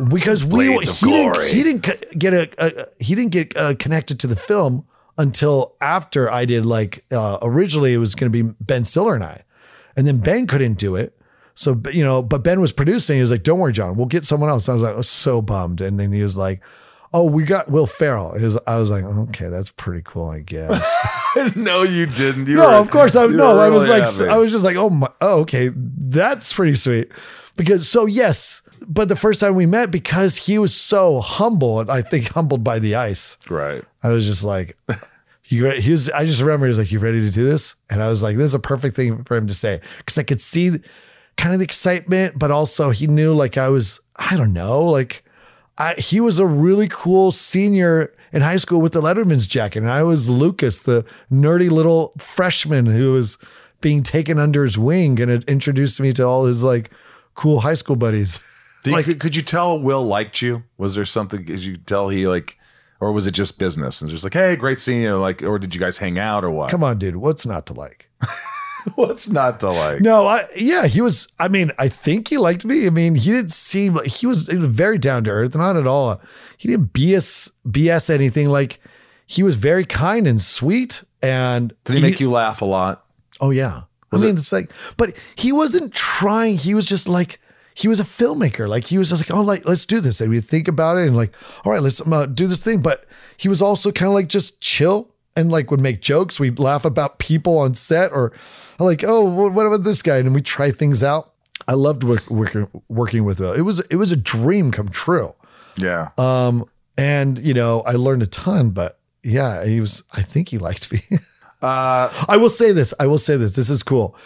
[0.10, 0.80] because we, he
[1.12, 4.86] didn't, he didn't get a, a he didn't get uh, connected to the film
[5.18, 6.66] until after I did.
[6.66, 9.44] Like uh, originally, it was going to be Ben Stiller and I,
[9.96, 11.16] and then Ben couldn't do it.
[11.56, 13.18] So you know, but Ben was producing.
[13.18, 15.10] He was like, "Don't worry, Jon, we'll get someone else." I was like, I was
[15.10, 16.62] so bummed, and then he was like,
[17.14, 21.56] "Oh, we got Will Ferrell." Was, I was like, "Okay, that's pretty cool, I guess."
[21.56, 22.48] no, you didn't.
[22.48, 23.60] You no, were- of course I no.
[23.60, 24.30] I was really like, happy.
[24.30, 27.12] I was just like, "Oh my, oh, okay, that's pretty sweet."
[27.56, 31.92] Because so yes, but the first time we met, because he was so humble, and
[31.92, 33.38] I think humbled by the ice.
[33.50, 33.84] right.
[34.02, 34.76] I was just like,
[35.46, 37.76] you he was, I just remember he was like, you ready to do this?
[37.90, 39.80] And I was like, this is a perfect thing for him to say.
[40.06, 40.80] Cause I could see
[41.38, 45.24] kind of the excitement, but also he knew like I was, I don't know, like
[45.78, 49.80] I, he was a really cool senior in high school with the Letterman's jacket.
[49.80, 53.38] And I was Lucas, the nerdy little freshman who was
[53.82, 56.90] being taken under his wing and it introduced me to all his like
[57.36, 58.40] cool high school buddies.
[58.86, 60.64] You- could, could you tell Will liked you?
[60.78, 61.46] Was there something?
[61.46, 62.58] Did you tell he like,
[63.00, 65.16] or was it just business and just like, hey, great seeing you?
[65.16, 66.70] Like, or did you guys hang out or what?
[66.70, 67.16] Come on, dude.
[67.16, 68.10] What's not to like?
[68.96, 70.02] What's not to like?
[70.02, 71.28] No, I yeah, he was.
[71.40, 72.88] I mean, I think he liked me.
[72.88, 75.76] I mean, he didn't seem like he was, he was very down to earth, not
[75.78, 76.22] at all.
[76.58, 78.50] He didn't BS BS anything.
[78.50, 78.80] Like
[79.26, 81.04] he was very kind and sweet.
[81.22, 83.06] And Did he make you laugh a lot?
[83.40, 83.84] Oh yeah.
[84.12, 86.58] Was I mean, it- it's like, but he wasn't trying.
[86.58, 87.40] He was just like,
[87.76, 88.68] he was a filmmaker.
[88.68, 90.20] Like he was just like, oh, like let's do this.
[90.22, 91.34] And we think about it and like,
[91.66, 92.82] all right, let's uh, do this thing.
[92.82, 93.06] But
[93.38, 96.40] he was also kind of like just chill and like would make jokes.
[96.40, 98.34] We'd laugh about people on set or
[98.80, 100.18] like, oh, what, about this guy?
[100.18, 101.32] And we try things out.
[101.68, 103.54] I loved work, working working with Will.
[103.54, 105.34] It was it was a dream come true.
[105.78, 106.10] Yeah.
[106.18, 106.66] Um,
[106.98, 108.72] and you know, I learned a ton.
[108.72, 110.04] But yeah, he was.
[110.12, 111.02] I think he liked me.
[111.62, 112.94] Uh, I will say this.
[113.00, 113.56] I will say this.
[113.56, 114.18] This is cool.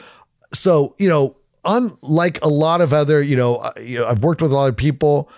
[0.54, 4.42] So, you know, unlike a lot of other, you know, uh, you know, I've worked
[4.42, 5.30] with a lot of people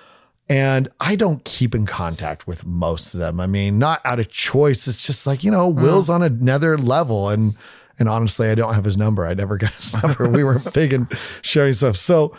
[0.50, 3.40] and I don't keep in contact with most of them.
[3.40, 4.88] I mean, not out of choice.
[4.88, 5.82] It's just like, you know, mm.
[5.82, 7.56] Will's on another level and
[8.00, 9.26] and honestly, I don't have his number.
[9.26, 10.28] I never got his number.
[10.28, 11.08] we were big in
[11.42, 11.98] sharing stuff.
[11.98, 12.36] So,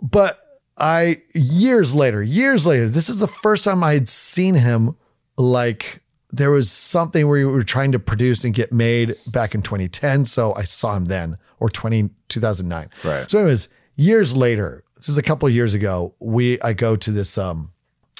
[0.00, 0.40] but
[0.78, 4.96] I years later, years later, this is the first time I had seen him
[5.36, 6.00] like
[6.32, 10.24] there was something where we were trying to produce and get made back in 2010.
[10.24, 12.88] So I saw him then or 20, 2009.
[13.04, 13.28] Right.
[13.28, 17.10] So anyways, years later, this is a couple of years ago, we, I go to
[17.10, 17.72] this, um,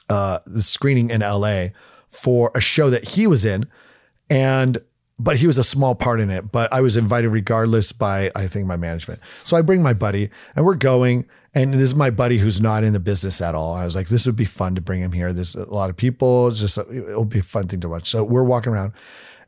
[0.08, 1.68] uh, the screening in LA
[2.08, 3.68] for a show that he was in
[4.28, 4.78] and
[5.18, 8.48] but he was a small part in it but i was invited regardless by i
[8.48, 9.20] think my management.
[9.44, 12.84] So i bring my buddy and we're going and this is my buddy who's not
[12.84, 13.74] in the business at all.
[13.74, 15.32] I was like this would be fun to bring him here.
[15.32, 16.48] There's a lot of people.
[16.48, 18.08] It's just it'll be a fun thing to watch.
[18.08, 18.92] So we're walking around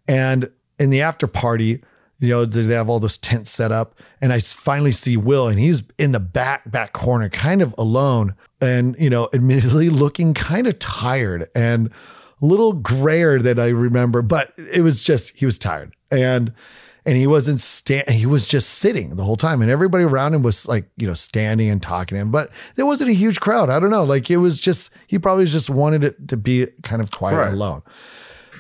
[0.09, 1.83] and in the after party
[2.23, 5.59] you know they have all those tents set up and i finally see will and
[5.59, 10.67] he's in the back back corner kind of alone and you know admittedly looking kind
[10.67, 11.89] of tired and
[12.41, 16.53] a little grayer than i remember but it was just he was tired and
[17.05, 20.43] and he wasn't stand he was just sitting the whole time and everybody around him
[20.43, 23.69] was like you know standing and talking to him but there wasn't a huge crowd
[23.69, 27.03] i don't know like it was just he probably just wanted it to be kind
[27.03, 27.47] of quiet Right.
[27.49, 27.83] and alone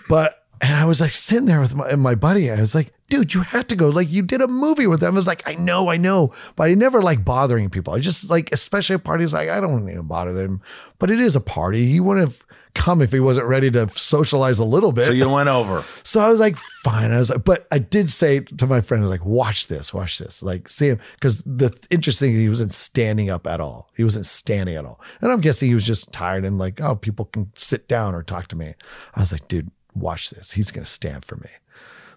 [0.09, 2.49] but and I was like sitting there with my, and my buddy.
[2.49, 3.91] I was like, dude, you had to go.
[3.91, 5.15] Like you did a movie with them.
[5.15, 7.93] I was like, I know, I know, but I never like bothering people.
[7.93, 10.63] I just like, especially at parties, like I don't need to bother them.
[10.99, 11.87] But it is a party.
[11.89, 12.43] He wouldn't have
[12.75, 15.05] come if he wasn't ready to socialize a little bit.
[15.05, 15.85] so you went over.
[16.05, 17.11] So I was like, fine.
[17.11, 19.93] I was like, but I did say to my friend, I was like, watch this,
[19.93, 20.43] watch this.
[20.43, 21.01] Like, see him.
[21.15, 23.91] Because the interesting, he wasn't standing up at all.
[23.95, 25.01] He wasn't standing at all.
[25.21, 28.23] And I'm guessing he was just tired and like, oh, people can sit down or
[28.23, 28.75] talk to me.
[29.15, 30.53] I was like, dude, watch this.
[30.53, 31.49] He's going to stand for me.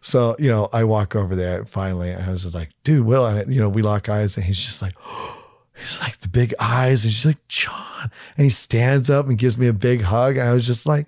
[0.05, 2.13] So, you know, I walk over there finally.
[2.13, 4.79] I was just like, dude, Will, and you know, we lock eyes and he's just
[4.79, 5.43] like, oh,
[5.75, 7.03] he's like the big eyes.
[7.03, 8.11] And she's like, Jon.
[8.37, 10.37] And he stands up and gives me a big hug.
[10.37, 11.07] And I was just like,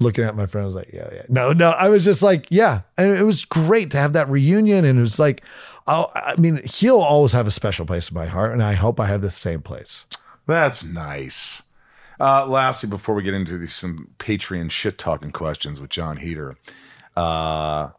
[0.00, 1.22] looking at my friend, I was like, yeah, yeah.
[1.30, 1.70] No, no.
[1.70, 2.82] I was just like, yeah.
[2.98, 4.84] And it was great to have that reunion.
[4.84, 5.42] And it was like,
[5.86, 8.52] I'll, I mean, he'll always have a special place in my heart.
[8.52, 10.04] And I hope I have the same place.
[10.46, 11.62] That's nice.
[12.20, 16.58] Uh, lastly, before we get into these some Patreon shit talking questions with Jon Heder,
[17.16, 17.90] uh,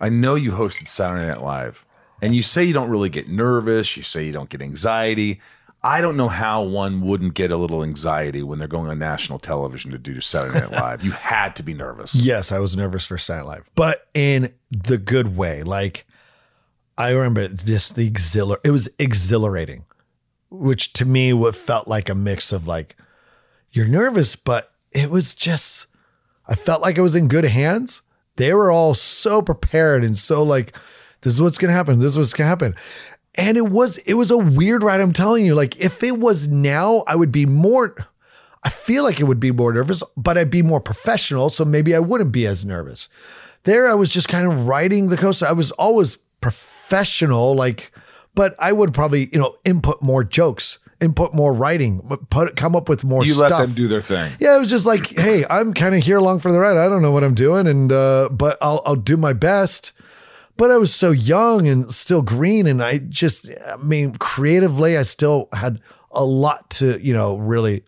[0.00, 1.86] I know you hosted Saturday Night Live,
[2.20, 3.96] and you say you don't really get nervous.
[3.96, 5.40] You say you don't get anxiety.
[5.82, 9.38] I don't know how one wouldn't get a little anxiety when they're going on national
[9.38, 11.04] television to do Saturday Night Live.
[11.04, 12.14] you had to be nervous.
[12.14, 15.62] Yes, I was nervous for Saturday Night Live, but in the good way.
[15.62, 16.06] Like
[16.98, 18.58] I remember this, the exhilar.
[18.64, 19.84] It was exhilarating,
[20.50, 22.96] which to me what felt like a mix of like
[23.70, 25.86] you're nervous, but it was just
[26.48, 28.02] I felt like I was in good hands.
[28.36, 30.76] They were all so prepared and so like,
[31.22, 31.98] this is what's gonna happen.
[31.98, 32.74] This is what's gonna happen.
[33.34, 35.00] And it was it was a weird ride.
[35.00, 37.94] I'm telling you, like if it was now, I would be more.
[38.64, 41.94] I feel like it would be more nervous, but I'd be more professional, so maybe
[41.94, 43.08] I wouldn't be as nervous.
[43.62, 45.46] There, I was just kind of riding the coaster.
[45.46, 47.92] I was always professional, like,
[48.34, 52.74] but I would probably you know input more jokes, input more writing, but put come
[52.74, 53.24] up with more.
[53.24, 53.50] You stuff.
[53.50, 54.32] let them do their thing.
[54.40, 56.76] Yeah, it was just like, hey, I'm kind of here along for the ride.
[56.76, 59.92] I don't know what I'm doing, and uh, but I'll I'll do my best.
[60.56, 65.02] But I was so young and still green, and I just, I mean, creatively, I
[65.02, 67.84] still had a lot to, you know, really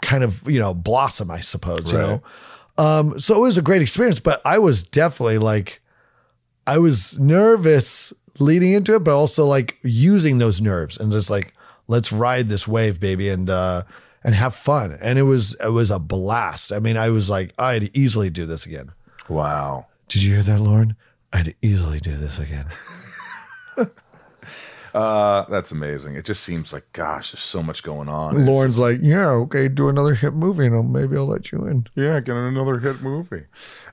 [0.00, 1.30] kind of, you know, blossom.
[1.30, 2.22] I suppose, you know.
[2.78, 5.82] Um, so it was a great experience, but I was definitely like,
[6.66, 11.52] I was nervous leading into it, but also like using those nerves and just like,
[11.88, 13.82] let's ride this wave, baby, and uh
[14.24, 14.98] and have fun.
[15.00, 16.72] And it was it was a blast.
[16.72, 18.92] I mean, I was like, I'd easily do this again.
[19.28, 19.86] Wow.
[20.08, 20.96] Did you hear that, Lauren?
[21.32, 22.66] I'd easily do this again.
[24.96, 26.16] Uh, that's amazing.
[26.16, 28.34] It just seems like, gosh, there's so much going on.
[28.34, 31.66] It's Lauren's like, yeah, okay, do another hit movie, and I'll, maybe I'll let you
[31.66, 31.86] in.
[31.94, 33.44] Yeah, get another hit movie.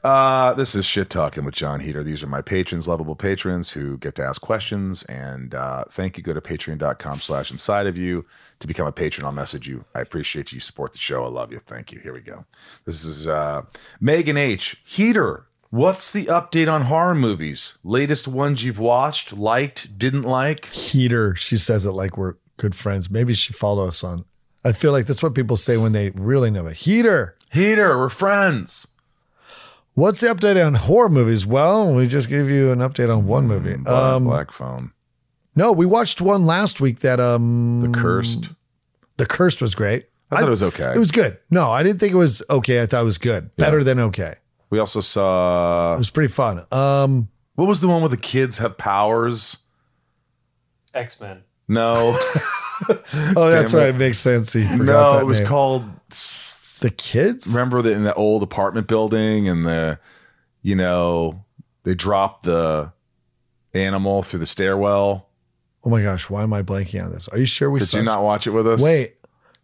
[0.01, 2.03] Uh, this is Shit Talking with Jon Heder.
[2.03, 5.03] These are my patrons, lovable patrons who get to ask questions.
[5.03, 6.23] And uh, thank you.
[6.23, 8.25] Go to patreon.com slash inside of you
[8.61, 9.25] to become a patron.
[9.25, 9.83] I'll message you.
[9.93, 10.61] I appreciate you.
[10.61, 11.25] Support the show.
[11.25, 11.59] I love you.
[11.59, 11.99] Thank you.
[11.99, 12.45] Here we go.
[12.85, 13.63] This is uh,
[13.99, 14.81] Megan H.
[14.85, 15.47] Heater.
[15.73, 17.79] What's the update on horror movies?
[17.83, 20.65] Latest ones you've watched, liked, didn't like?
[20.71, 23.09] Heder, she says it like we're good friends.
[23.09, 24.23] Maybe she follow us on.
[24.63, 26.77] I feel like that's what people say when they really know it.
[26.77, 27.35] Heder.
[27.49, 28.89] Heder, we're friends.
[29.95, 31.43] What's the update on horror movies?
[31.47, 33.73] Well, we just gave you an update on one movie.
[33.77, 34.91] Black, Um, Black Phone.
[35.55, 38.49] no, we watched one last week that um The Cursed.
[39.17, 40.05] The Cursed was great.
[40.29, 40.93] I thought it was okay.
[40.95, 41.39] It was good.
[41.49, 42.79] No, I didn't think it was okay.
[42.83, 43.55] I thought it was good.
[43.55, 44.35] Better than okay.
[44.73, 46.65] We also saw It was pretty fun.
[46.71, 49.57] Um what was the one where the kids have powers?
[50.95, 51.43] X Men.
[51.67, 52.17] No,
[52.89, 53.83] Oh, that's Damn it.
[53.83, 53.89] right.
[53.93, 54.51] It makes sense.
[54.53, 55.47] He forgot no, that it was name.
[55.47, 55.83] called.
[56.79, 57.47] The Kids?
[57.49, 59.99] Remember that in the old apartment building, and the,
[60.63, 61.45] you know,
[61.83, 62.91] they dropped the
[63.75, 65.29] animal through the stairwell.
[65.83, 67.27] Oh my gosh, why am I blanking on this?
[67.29, 68.81] Are you sure we Did saw you not watch it with us?
[68.81, 69.17] Wait.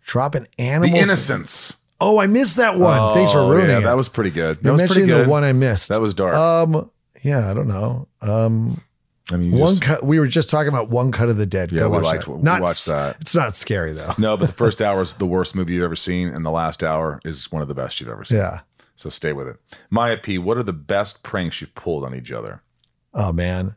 [0.06, 0.96] Drop an animal.
[0.96, 1.78] the Innocents.
[2.02, 3.14] Oh, I missed that one.
[3.16, 3.84] Thanks for Oh, ruining yeah, it.
[3.84, 4.58] That was pretty good.
[4.58, 5.90] That You're was pretty mentioning the one I missed.
[5.90, 6.34] That was dark.
[6.34, 6.90] Um,
[7.24, 8.08] yeah, I don't know.
[8.22, 8.82] Um,
[9.32, 10.04] I mean, one just- cut.
[10.06, 11.72] We were just talking about one cut of the dead.
[11.72, 12.32] Yeah, Go we watch liked- that.
[12.38, 13.18] we Not watched that.
[13.20, 14.14] It's not scary though.
[14.18, 16.84] no, but the first hour is the worst movie you've ever seen, and the last
[16.84, 18.38] hour is one of the best you've ever seen.
[18.38, 18.62] Yeah.
[18.96, 19.58] So stay with it.
[19.90, 22.62] Maya P, what are the best pranks you've pulled on each other?
[23.14, 23.76] Oh man,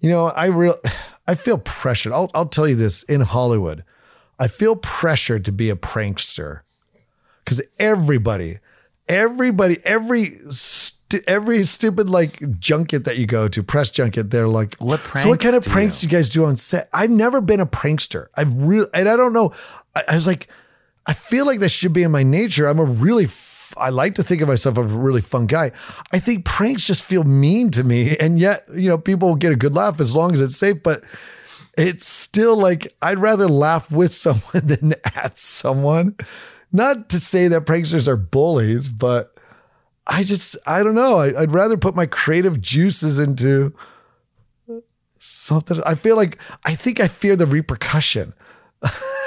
[0.00, 0.76] you know I real
[1.28, 2.12] I feel pressured.
[2.12, 3.84] I'll I'll tell you this in Hollywood,
[4.38, 6.60] I feel pressured to be a prankster
[7.50, 8.60] because everybody,
[9.08, 14.76] everybody, every stu- every stupid like junket that you go to, press junket, they're like,
[14.76, 16.88] What So what kind of pranks do pranks do you guys do on set?
[16.92, 18.28] I've never been a prankster.
[18.36, 19.52] I've real and I don't know.
[19.96, 20.46] I, I was like,
[21.06, 22.68] I feel like that should be in my nature.
[22.68, 23.26] I'm a really
[23.76, 25.72] I like to think of myself as a really fun guy.
[26.12, 29.56] I think pranks just feel mean to me, and yet you know people get a
[29.56, 30.84] good laugh as long as it's safe.
[30.84, 31.02] But
[31.76, 36.14] it's still like I'd rather laugh with someone than at someone.
[36.72, 39.34] Not to say that pranksters are bullies, but
[40.06, 41.18] I just I don't know.
[41.18, 43.74] I, I'd rather put my creative juices into
[45.18, 45.80] something.
[45.84, 48.34] I feel like I think I fear the repercussion.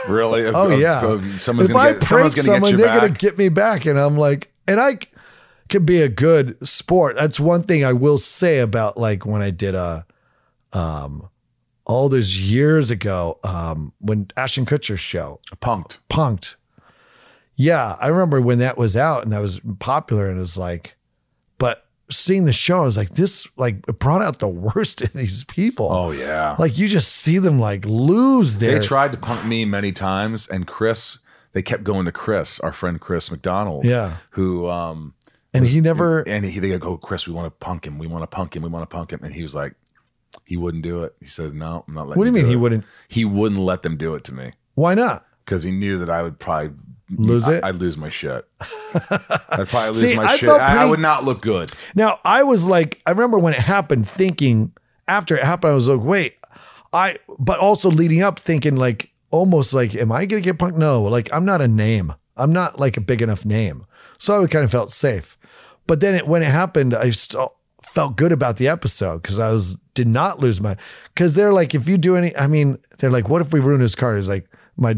[0.10, 0.46] Really?
[0.54, 1.06] Oh of- yeah.
[1.06, 3.98] of someone's if gonna I get, prank gonna someone, they're gonna get me back, and
[4.00, 4.98] I'm like, and I
[5.70, 7.16] can be a good sport.
[7.16, 10.06] That's one thing I will say about like when I did a,
[10.74, 11.30] um,
[11.86, 16.00] all those years ago, um, when Ashton Kutcher's show Punk'd.
[16.10, 16.56] Punk'd.
[17.64, 20.95] Yeah, I remember when that was out and that was popular, and it was like,
[21.57, 25.09] but seeing the show, I was like, this like it brought out the worst in
[25.14, 25.88] these people.
[25.89, 26.57] Oh yeah.
[26.59, 30.49] Like you just see them like lose their they tried to punk me many times,
[30.49, 31.20] and Chris,
[31.53, 33.86] they kept going to Chris, our friend Chris McDonald.
[33.86, 34.18] Yeah.
[34.32, 35.14] Who um
[35.53, 38.24] and he never and he they go, Chris, we want to punk him, we want
[38.24, 39.76] to punk him, we want to punk him, and he was like,
[40.43, 41.16] he wouldn't do it.
[41.22, 42.20] He said, no, I'm not letting.
[42.20, 42.84] What do you mean he it." wouldn't?
[43.07, 45.26] He wouldn't let them do it to me Why not?
[45.45, 46.72] because he knew that I would probably
[47.18, 47.64] Lose it?
[47.64, 48.45] I, would lose my shit.
[48.93, 50.49] I'd probably lose See, my I shit.
[50.49, 51.72] felt I- would not look good.
[51.95, 54.72] Now I was like, I remember when it happened, thinking
[55.07, 56.36] after it happened, I was like, wait,
[56.93, 57.18] I.
[57.39, 60.78] But also leading up, thinking like almost like, am I gonna get punked?
[60.78, 62.14] No, like I'm not a name.
[62.38, 63.86] I'm not like a big enough name,
[64.18, 65.38] so I kind of felt safe.
[65.88, 69.51] But then it, when it happened, I still felt good about the episode because I
[69.51, 70.78] was did not lose my.
[71.14, 73.82] Because they're like, if you do any, I mean, they're like, what if we ruin
[73.82, 74.16] his car?
[74.16, 74.47] He's like.
[74.76, 74.96] My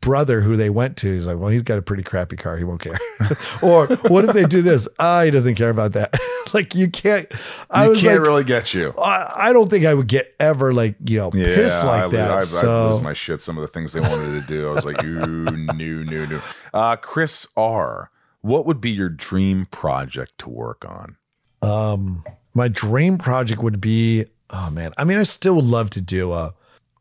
[0.00, 2.56] brother, who they went to, he's like, well, he's got a pretty crappy car.
[2.56, 2.98] He won't care.
[3.62, 4.88] or what if they do this?
[4.98, 6.18] Ah, he doesn't care about that.
[6.54, 7.30] like you can't.
[7.70, 8.94] I you can't like, really get you.
[8.98, 12.12] I, I don't think I would get ever like you know pissed I, like lose-
[12.12, 12.30] that.
[12.30, 13.42] I, I so lose my shit.
[13.42, 16.40] Some of the things they wanted to do, I was like, ooh, new, new, new.
[16.72, 18.10] Uh, Chris R.
[18.40, 21.16] What would be your dream project to work on?
[21.60, 22.24] um,
[22.54, 24.24] my dream project would be.
[24.50, 26.54] Oh man, I mean, I still would love to do a.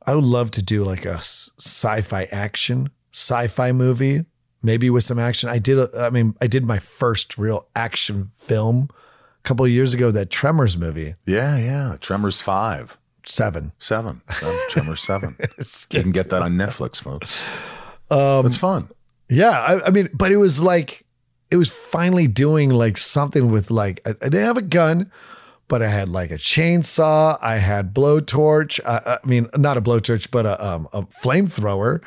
[0.08, 4.26] I would love to do like a sci-fi action sci-fi movie,
[4.62, 5.50] maybe with some action.
[5.50, 5.80] I did.
[5.80, 10.12] A, I mean, I did my first real action film a couple of years ago.
[10.12, 11.98] That Tremors movie, Yeah, yeah.
[12.00, 13.72] Tremors five, seven.
[13.80, 15.36] seven, seven Tremors seven.
[15.92, 17.44] You can get that on Netflix, folks.
[18.12, 18.90] Um, It's fun.
[19.30, 21.04] Yeah, I, I mean, but it was like
[21.52, 25.12] it was finally doing like something with like I, I didn't have a gun,
[25.68, 28.80] but I had like a chainsaw, I had blowtorch.
[28.86, 32.02] I, I mean, not a blowtorch, but a um, a flamethrower.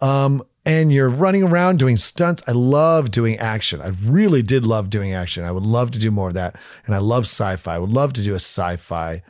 [0.00, 2.42] Um, and you're running around doing stunts.
[2.46, 3.80] I love doing action.
[3.80, 5.44] I really did love doing action.
[5.44, 6.56] I would love to do more of that.
[6.86, 7.74] And I love sci-fi.
[7.74, 9.22] I would love to do a sci-fi.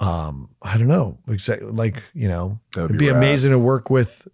[0.00, 3.18] Um, I don't know, exactly like you know, That'd it'd be be, rad.
[3.18, 4.26] amazing to work with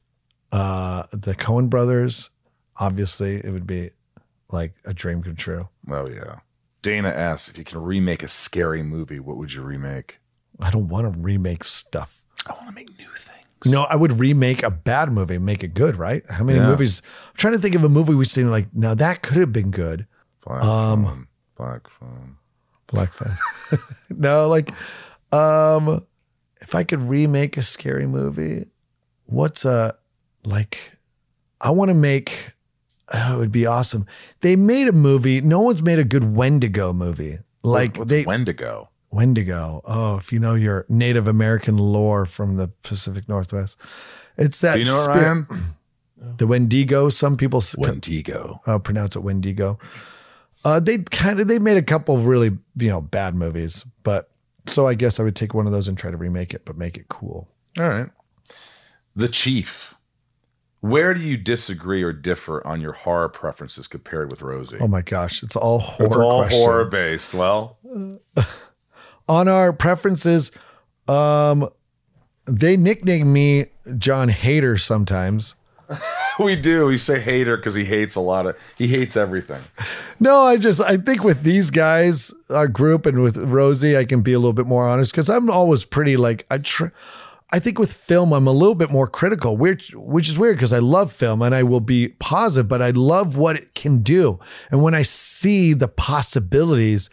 [0.53, 2.31] uh the Coen brothers.
[2.77, 3.91] Obviously, it would be
[4.51, 5.69] like a dream come true.
[5.91, 6.41] Oh yeah.
[6.83, 7.49] Dana S.
[7.49, 10.21] If you can remake a scary movie, what would you remake?
[10.61, 12.25] I don't want to remake stuff.
[12.47, 13.45] I want to make new things.
[13.67, 16.23] No, I would remake a bad movie, and make it good, right?
[16.31, 16.67] How many Yeah.
[16.69, 17.03] movies?
[17.29, 19.71] I'm trying to think of a movie we've seen like, now that could have been
[19.71, 20.07] good.
[20.47, 21.27] Black Um, phone.
[21.57, 22.37] Black phone.
[22.87, 23.37] Black Phone.
[24.11, 24.71] no, like,
[25.33, 26.07] um,
[26.63, 28.65] if I could remake a scary movie,
[29.27, 29.95] what's a
[30.45, 30.93] like?
[31.61, 32.53] I want to make.
[33.13, 34.07] Oh, it would be awesome.
[34.41, 35.41] They made a movie.
[35.41, 37.39] No one's made a good Wendigo movie.
[37.63, 38.91] Like What's they Wendigo?
[39.11, 39.81] Wendigo.
[39.85, 43.77] Oh, if you know your Native American lore from the Pacific Northwest,
[44.37, 44.75] it's that.
[44.75, 45.47] Do you know it, spirit- Ryan?
[46.37, 47.11] The Wendigo.
[47.11, 48.61] Some people Wendigo.
[48.67, 49.79] uh, pronounce it Wendigo.
[50.65, 54.29] Uh, they kind of they made a couple of really you know bad movies, but
[54.67, 56.77] so I guess I would take one of those and try to remake it, but
[56.77, 57.49] make it cool.
[57.79, 58.11] All right.
[59.15, 59.95] The Chief.
[60.81, 64.79] Where do you disagree or differ on your horror preferences compared with Rosie?
[64.81, 66.07] Oh my gosh, it's all horror.
[66.07, 66.61] it's all question.
[66.61, 67.35] horror based.
[67.35, 67.79] Well,
[69.29, 70.53] On our preferences,
[71.09, 71.69] um,
[72.47, 73.67] they nickname me
[73.99, 75.55] John Hater sometimes.
[76.39, 76.87] we do.
[76.87, 78.57] We say hater because he hates a lot of.
[78.77, 79.63] He hates everything.
[80.21, 84.21] No, I just I think with these guys, our group, and with Rosie, I can
[84.21, 86.89] be a little bit more honest because I'm always pretty like I tr-
[87.51, 90.73] I think with film, I'm a little bit more critical, which which is weird because
[90.73, 94.39] I love film and I will be positive, but I love what it can do.
[94.71, 97.09] And when I see the possibilities,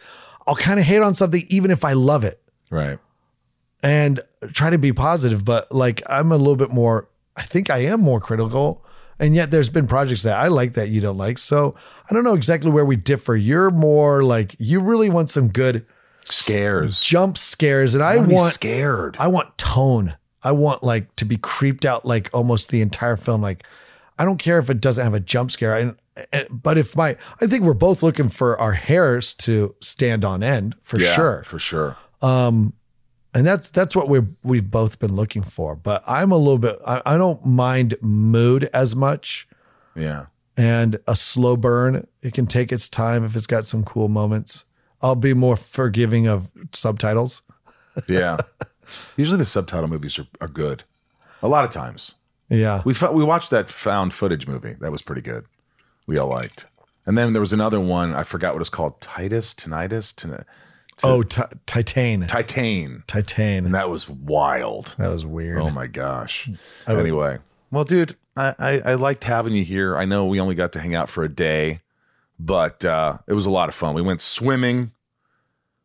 [0.46, 2.98] I'll kind of hate on something even if I love it Right.
[3.82, 4.20] and
[4.52, 5.44] try to be positive.
[5.44, 7.08] But like I'm a little bit more.
[7.36, 8.82] I think I am more critical.
[9.18, 11.38] And yet there's been projects that I like that you don't like.
[11.38, 11.74] So
[12.10, 13.34] I don't know exactly where we differ.
[13.34, 15.86] You're more like you really want some good
[16.28, 17.00] Scares.
[17.00, 19.16] jump scares, and I wanna want scared.
[19.18, 20.16] I want tone.
[20.46, 23.40] I want like to be creeped out like almost the entire film.
[23.42, 23.64] Like
[24.18, 25.76] I don't care if it doesn't have a jump scare.
[25.76, 25.96] And,
[26.32, 30.42] and- but if my I think we're both looking for our hairs to stand on
[30.42, 31.42] end for Yeah, sure.
[31.44, 31.96] For sure.
[32.22, 32.72] Um,
[33.34, 35.76] and that's that's what we we've both been looking for.
[35.76, 36.78] But I'm a little bit.
[36.86, 39.46] I, I don't mind mood as much,
[39.94, 40.26] Yeah.
[40.56, 42.06] and a slow burn.
[42.22, 44.64] It can take its time if it's got some cool moments.
[45.02, 47.42] I'll be more forgiving of subtitles.
[48.08, 48.38] Yeah.
[49.16, 50.84] Usually the subtitle movies are, are good.
[51.42, 52.14] A lot of times.
[52.48, 54.74] Yeah, We we watched that found footage movie.
[54.80, 55.44] That was pretty good.
[56.06, 56.66] We all liked.
[57.04, 58.14] And then there was another one.
[58.14, 59.00] I forgot what it's called.
[59.00, 60.44] Titus, Tinnitus, Tin-
[61.02, 62.26] Oh, ti- Titan.
[62.26, 63.04] Titan.
[63.06, 63.66] Titan.
[63.66, 64.94] And that was wild.
[64.98, 65.58] That was weird.
[65.58, 66.48] Oh my gosh.
[66.88, 67.38] Would- Anyway,
[67.70, 69.96] well, dude, I, I I liked having you here.
[69.96, 71.80] I know we only got to hang out for a day,
[72.38, 73.94] but uh, it was a lot of fun.
[73.94, 74.92] We went swimming.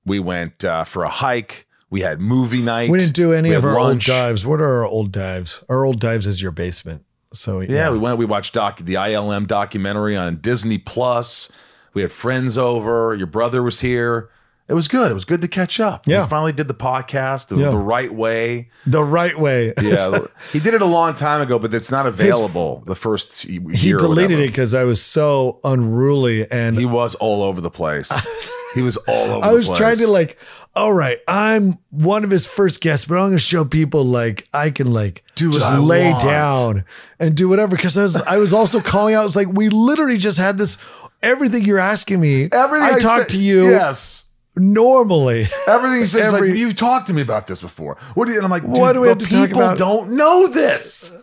[0.06, 1.68] We went uh, for a hike.
[1.92, 2.90] We had movie night.
[2.90, 4.10] We didn't do any of our lunch.
[4.10, 4.46] old dives.
[4.46, 5.64] What are our old dives?
[5.70, 7.04] Our old dives is your basement.
[7.34, 8.18] So Yeah, we went.
[8.18, 11.52] We watched doc the ILM documentary on Disney Plus.
[11.94, 13.14] We had friends over.
[13.16, 14.30] Your brother was here.
[14.70, 15.12] It was good.
[15.12, 16.08] It was good to catch up.
[16.08, 16.22] Yeah.
[16.24, 17.72] we finally did the podcast the, Yeah.
[17.72, 18.70] the right way.
[18.86, 19.74] the right way.
[19.82, 20.20] Yeah,
[20.54, 22.82] he did it a long time ago, but it's not available.
[22.86, 27.44] the first year he deleted it because I was so unruly and He was all
[27.44, 28.10] over the place.
[28.74, 29.46] he was all over.
[29.46, 30.38] I was trying to like,
[30.76, 34.48] all right, I'm one of his first guests, but I'm going to show people like
[34.54, 36.24] I can like Do just lay want.
[36.24, 36.86] down
[37.20, 37.76] and do whatever.
[37.76, 39.26] Because I was, I was also calling out.
[39.26, 40.78] It's like we literally just had this.
[41.24, 44.24] Everything you're asking me, Everything I, I talk to you Yes.
[44.56, 45.48] normally.
[45.68, 47.98] Everything he says, Every- like, you've talked to me about this before.
[48.16, 48.38] What do you?
[48.38, 49.78] And I'm like, What do we have to talk people about?
[49.78, 51.16] don't know this.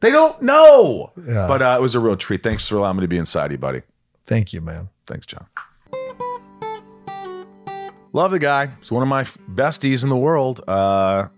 [0.00, 1.12] They don't know.
[1.26, 1.46] Yeah.
[1.48, 2.42] But uh, it was a real treat.
[2.42, 3.82] Thanks for allowing me to be inside you, buddy.
[4.26, 4.88] Thank you, man.
[5.06, 5.46] Thanks, Jon.
[8.12, 8.66] Love the guy.
[8.66, 10.62] He's one of my besties in the world.
[10.66, 11.28] Uh,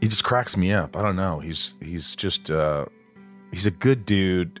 [0.00, 0.96] he just cracks me up.
[0.96, 1.40] I don't know.
[1.40, 2.86] He's he's just uh,
[3.50, 4.60] he's a good dude.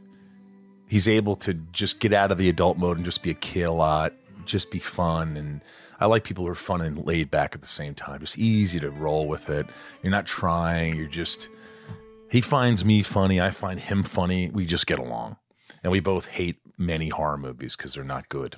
[0.88, 3.64] He's able to just get out of the adult mode and just be a kid
[3.64, 4.12] a lot,
[4.44, 5.36] just be fun.
[5.36, 5.60] And
[6.00, 8.20] I like people who are fun and laid back at the same time.
[8.20, 9.66] Just easy to roll with it.
[10.02, 10.96] You're not trying.
[10.96, 11.48] You're just.
[12.30, 13.40] He finds me funny.
[13.40, 14.50] I find him funny.
[14.50, 15.36] We just get along,
[15.84, 18.56] and we both hate many horror movies because they're not good.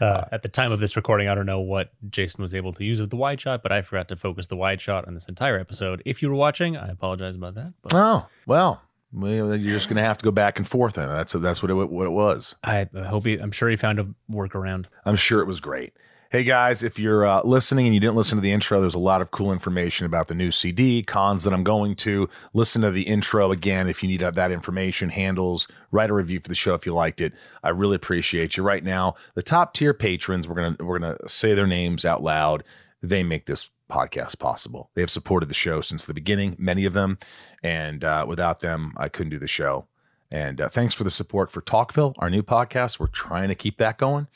[0.00, 2.84] Uh, at the time of this recording, I don't know what Jason was able to
[2.84, 5.26] use of the wide shot, but I forgot to focus the wide shot on this
[5.26, 6.02] entire episode.
[6.04, 7.74] If you were watching, I apologize about that.
[7.82, 10.98] But Oh well, well you're just gonna have to go back and forth.
[10.98, 12.56] And that's that's what it what it was.
[12.64, 14.86] I, I hope he, I'm sure he found a workaround.
[15.04, 15.94] I'm sure it was great.
[16.34, 18.98] Hey guys, if you're uh, listening and you didn't listen to the intro, there's a
[18.98, 22.28] lot of cool information about the new CD, cons that I'm going to.
[22.52, 26.48] Listen to the intro again if you need that information, handles, write a review for
[26.48, 27.34] the show if you liked it.
[27.62, 28.64] I really appreciate you.
[28.64, 32.64] Right now, the top tier patrons, we're gonna we're gonna say their names out loud.
[33.00, 34.90] They make this podcast possible.
[34.94, 37.16] They have supported the show since the beginning, many of them,
[37.62, 39.86] and uh, without them, I couldn't do the show.
[40.32, 42.98] And uh, thanks for the support for Talkville, our new podcast.
[42.98, 44.26] We're trying to keep that going.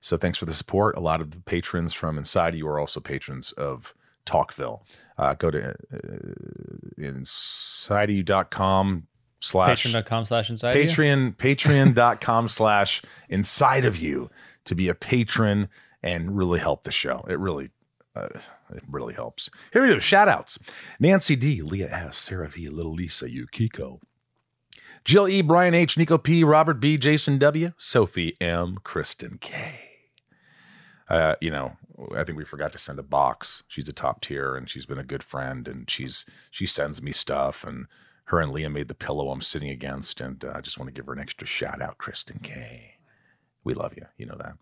[0.00, 0.96] So thanks for the support.
[0.96, 3.94] A lot of the patrons from inside you are also patrons of
[4.26, 4.82] Talkville.
[5.16, 5.74] Uh, go to uh,
[6.98, 9.06] insideyou.com
[9.40, 10.74] slash Patreon.com slash inside.
[10.74, 14.30] Patreon, patreon.com slash inside of you
[14.64, 15.68] to be a patron
[16.02, 17.24] and really help the show.
[17.28, 17.70] It really,
[18.14, 18.28] uh,
[18.74, 19.50] it really helps.
[19.72, 19.98] Here we go.
[19.98, 20.58] Shout outs.
[21.00, 24.00] Nancy D, Leah S, Sarah V, Little Lisa, Yukiko,
[25.04, 29.85] Jill E, Brian H, Nico P, Robert B, Jason W, Sophie M, Kristen K.
[31.08, 31.76] Uh, you know,
[32.16, 33.62] I think we forgot to send a box.
[33.68, 37.12] She's a top tier and she's been a good friend and she's she sends me
[37.12, 37.86] stuff and
[38.24, 40.92] her and Leah made the pillow I'm sitting against and uh, I just want to
[40.92, 42.94] give her an extra shout out, Kristen K.
[43.62, 44.06] We love you.
[44.16, 44.54] You know that.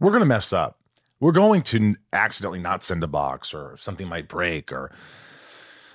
[0.00, 0.80] We're gonna mess up.
[1.20, 4.90] We're going to accidentally not send a box or something might break or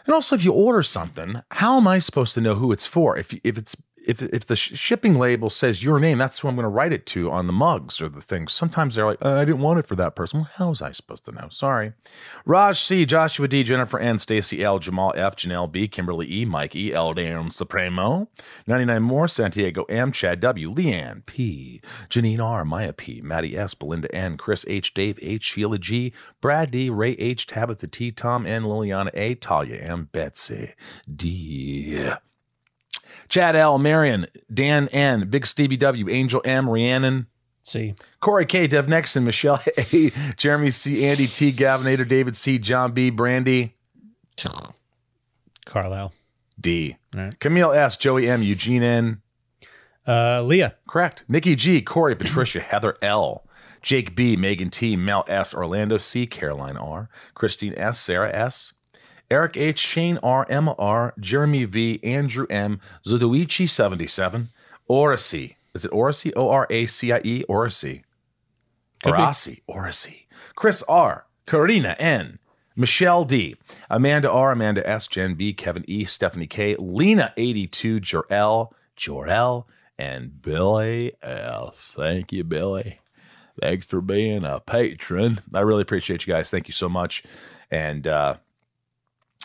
[0.06, 3.18] and also if you order something, how am I supposed to know who it's for?
[3.18, 3.76] If if it's
[4.06, 6.94] if if the sh- shipping label says your name, that's who I'm going to write
[6.94, 8.54] it to on the mugs or the things.
[8.54, 10.42] Sometimes they're like, uh, I didn't want it for that person.
[10.42, 11.48] Well, how was I supposed to know?
[11.50, 11.94] Sorry.
[12.46, 16.76] Raj C, Joshua D, Jennifer N, Stacy L, Jamal F, Janelle B, Kimberly E, Mike
[16.76, 18.30] E, L, Dan Supremo,
[18.68, 24.14] 99 more, Santiago M, Chad W, Leanne P, Janine R, Maya P, Maddie S, Belinda
[24.14, 28.64] N, Chris H, Dave H, Sheila G, Brad D, Ray H, Tabitha T, Tom N,
[28.64, 30.74] Liliana A, Talia M, Betsy
[31.14, 32.12] D.
[33.30, 37.28] Chad L, Marion, Dan N, Big Stevie W, Angel M, Rhiannon,
[37.64, 39.60] See, Corey K, Dev Nexon, Michelle
[39.94, 43.76] A, Jeremy C, Andy T, Gavinator, David C, John B, Brandy.
[45.66, 46.14] Carlisle.
[46.60, 47.40] D, right.
[47.40, 49.22] Camille S, Joey M, Eugene N,
[50.08, 50.76] Uh, Leah.
[50.88, 53.46] correct, Nikki G, Corey, Patricia, Heather L,
[53.82, 58.74] Jake B, Megan T, Mel S, Orlando C, Caroline R, Christine S, Sarah S,
[59.32, 64.50] Eric H, Shane R, Emma R, Jeremy V, Andrew M, Zuduichi 77,
[64.88, 65.56] Oracy.
[65.74, 66.36] Is it Oracy?
[66.36, 68.04] O R A C I E, Oracy.
[69.06, 70.28] Orasi, Oracy.
[70.56, 72.40] Chris R, Karina N,
[72.76, 73.56] Michelle D,
[73.90, 79.66] Amanda R, Amanda S, Jen B, Kevin E, Stephanie K, Lena 82, Jorel, Jorel,
[79.98, 81.72] and Billy L.
[81.74, 83.00] Thank you, Billy.
[83.62, 85.40] Thanks for being a patron.
[85.54, 86.52] I really appreciate you guys.
[86.52, 87.24] Thank you so much.
[87.70, 88.36] And uh,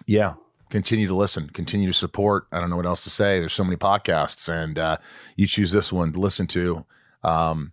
[0.06, 0.34] yeah,
[0.70, 2.46] continue to listen, continue to support.
[2.52, 3.40] I don't know what else to say.
[3.40, 4.96] There's so many podcasts, and uh,
[5.36, 6.84] you choose this one to listen to.
[7.22, 7.72] Um,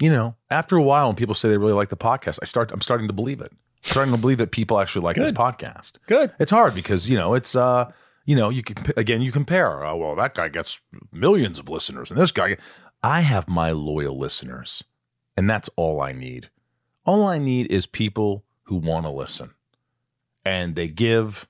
[0.00, 2.70] you know, after a while, when people say they really like the podcast, I start.
[2.72, 3.52] I'm starting to believe it.
[3.82, 5.92] starting to believe that people actually like this podcast.
[6.06, 6.32] Good.
[6.38, 7.90] It's hard because you know it's uh
[8.24, 9.84] you know you can again you compare.
[9.84, 10.80] Oh, well, that guy gets
[11.12, 12.56] millions of listeners, and this guy.
[13.02, 14.82] I have my loyal listeners,
[15.36, 16.50] and that's all I need.
[17.04, 19.54] All I need is people who want to listen
[20.46, 21.46] and they give,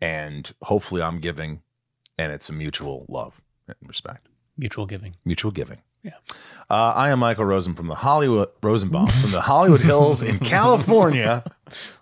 [0.00, 1.62] and hopefully I'm giving,
[2.18, 4.28] and it's a mutual love and respect,
[4.58, 5.16] Mutual giving.
[5.24, 5.78] mutual giving.
[6.02, 6.12] Yeah.
[6.70, 11.42] Uh, I am Michael Rosen from the Hollywood Rosenbaum from the Hollywood Hills in California.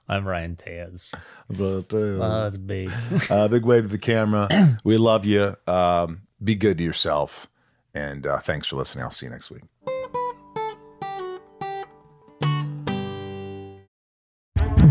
[0.09, 1.14] I'm Ryan Taz.
[1.59, 2.90] Uh, Uh, big.
[3.30, 4.78] uh, big wave to the camera.
[4.84, 5.56] We love you.
[5.66, 7.46] Um, be good to yourself.
[7.94, 9.05] And uh, thanks for listening.
[9.05, 9.62] I'll see you next week.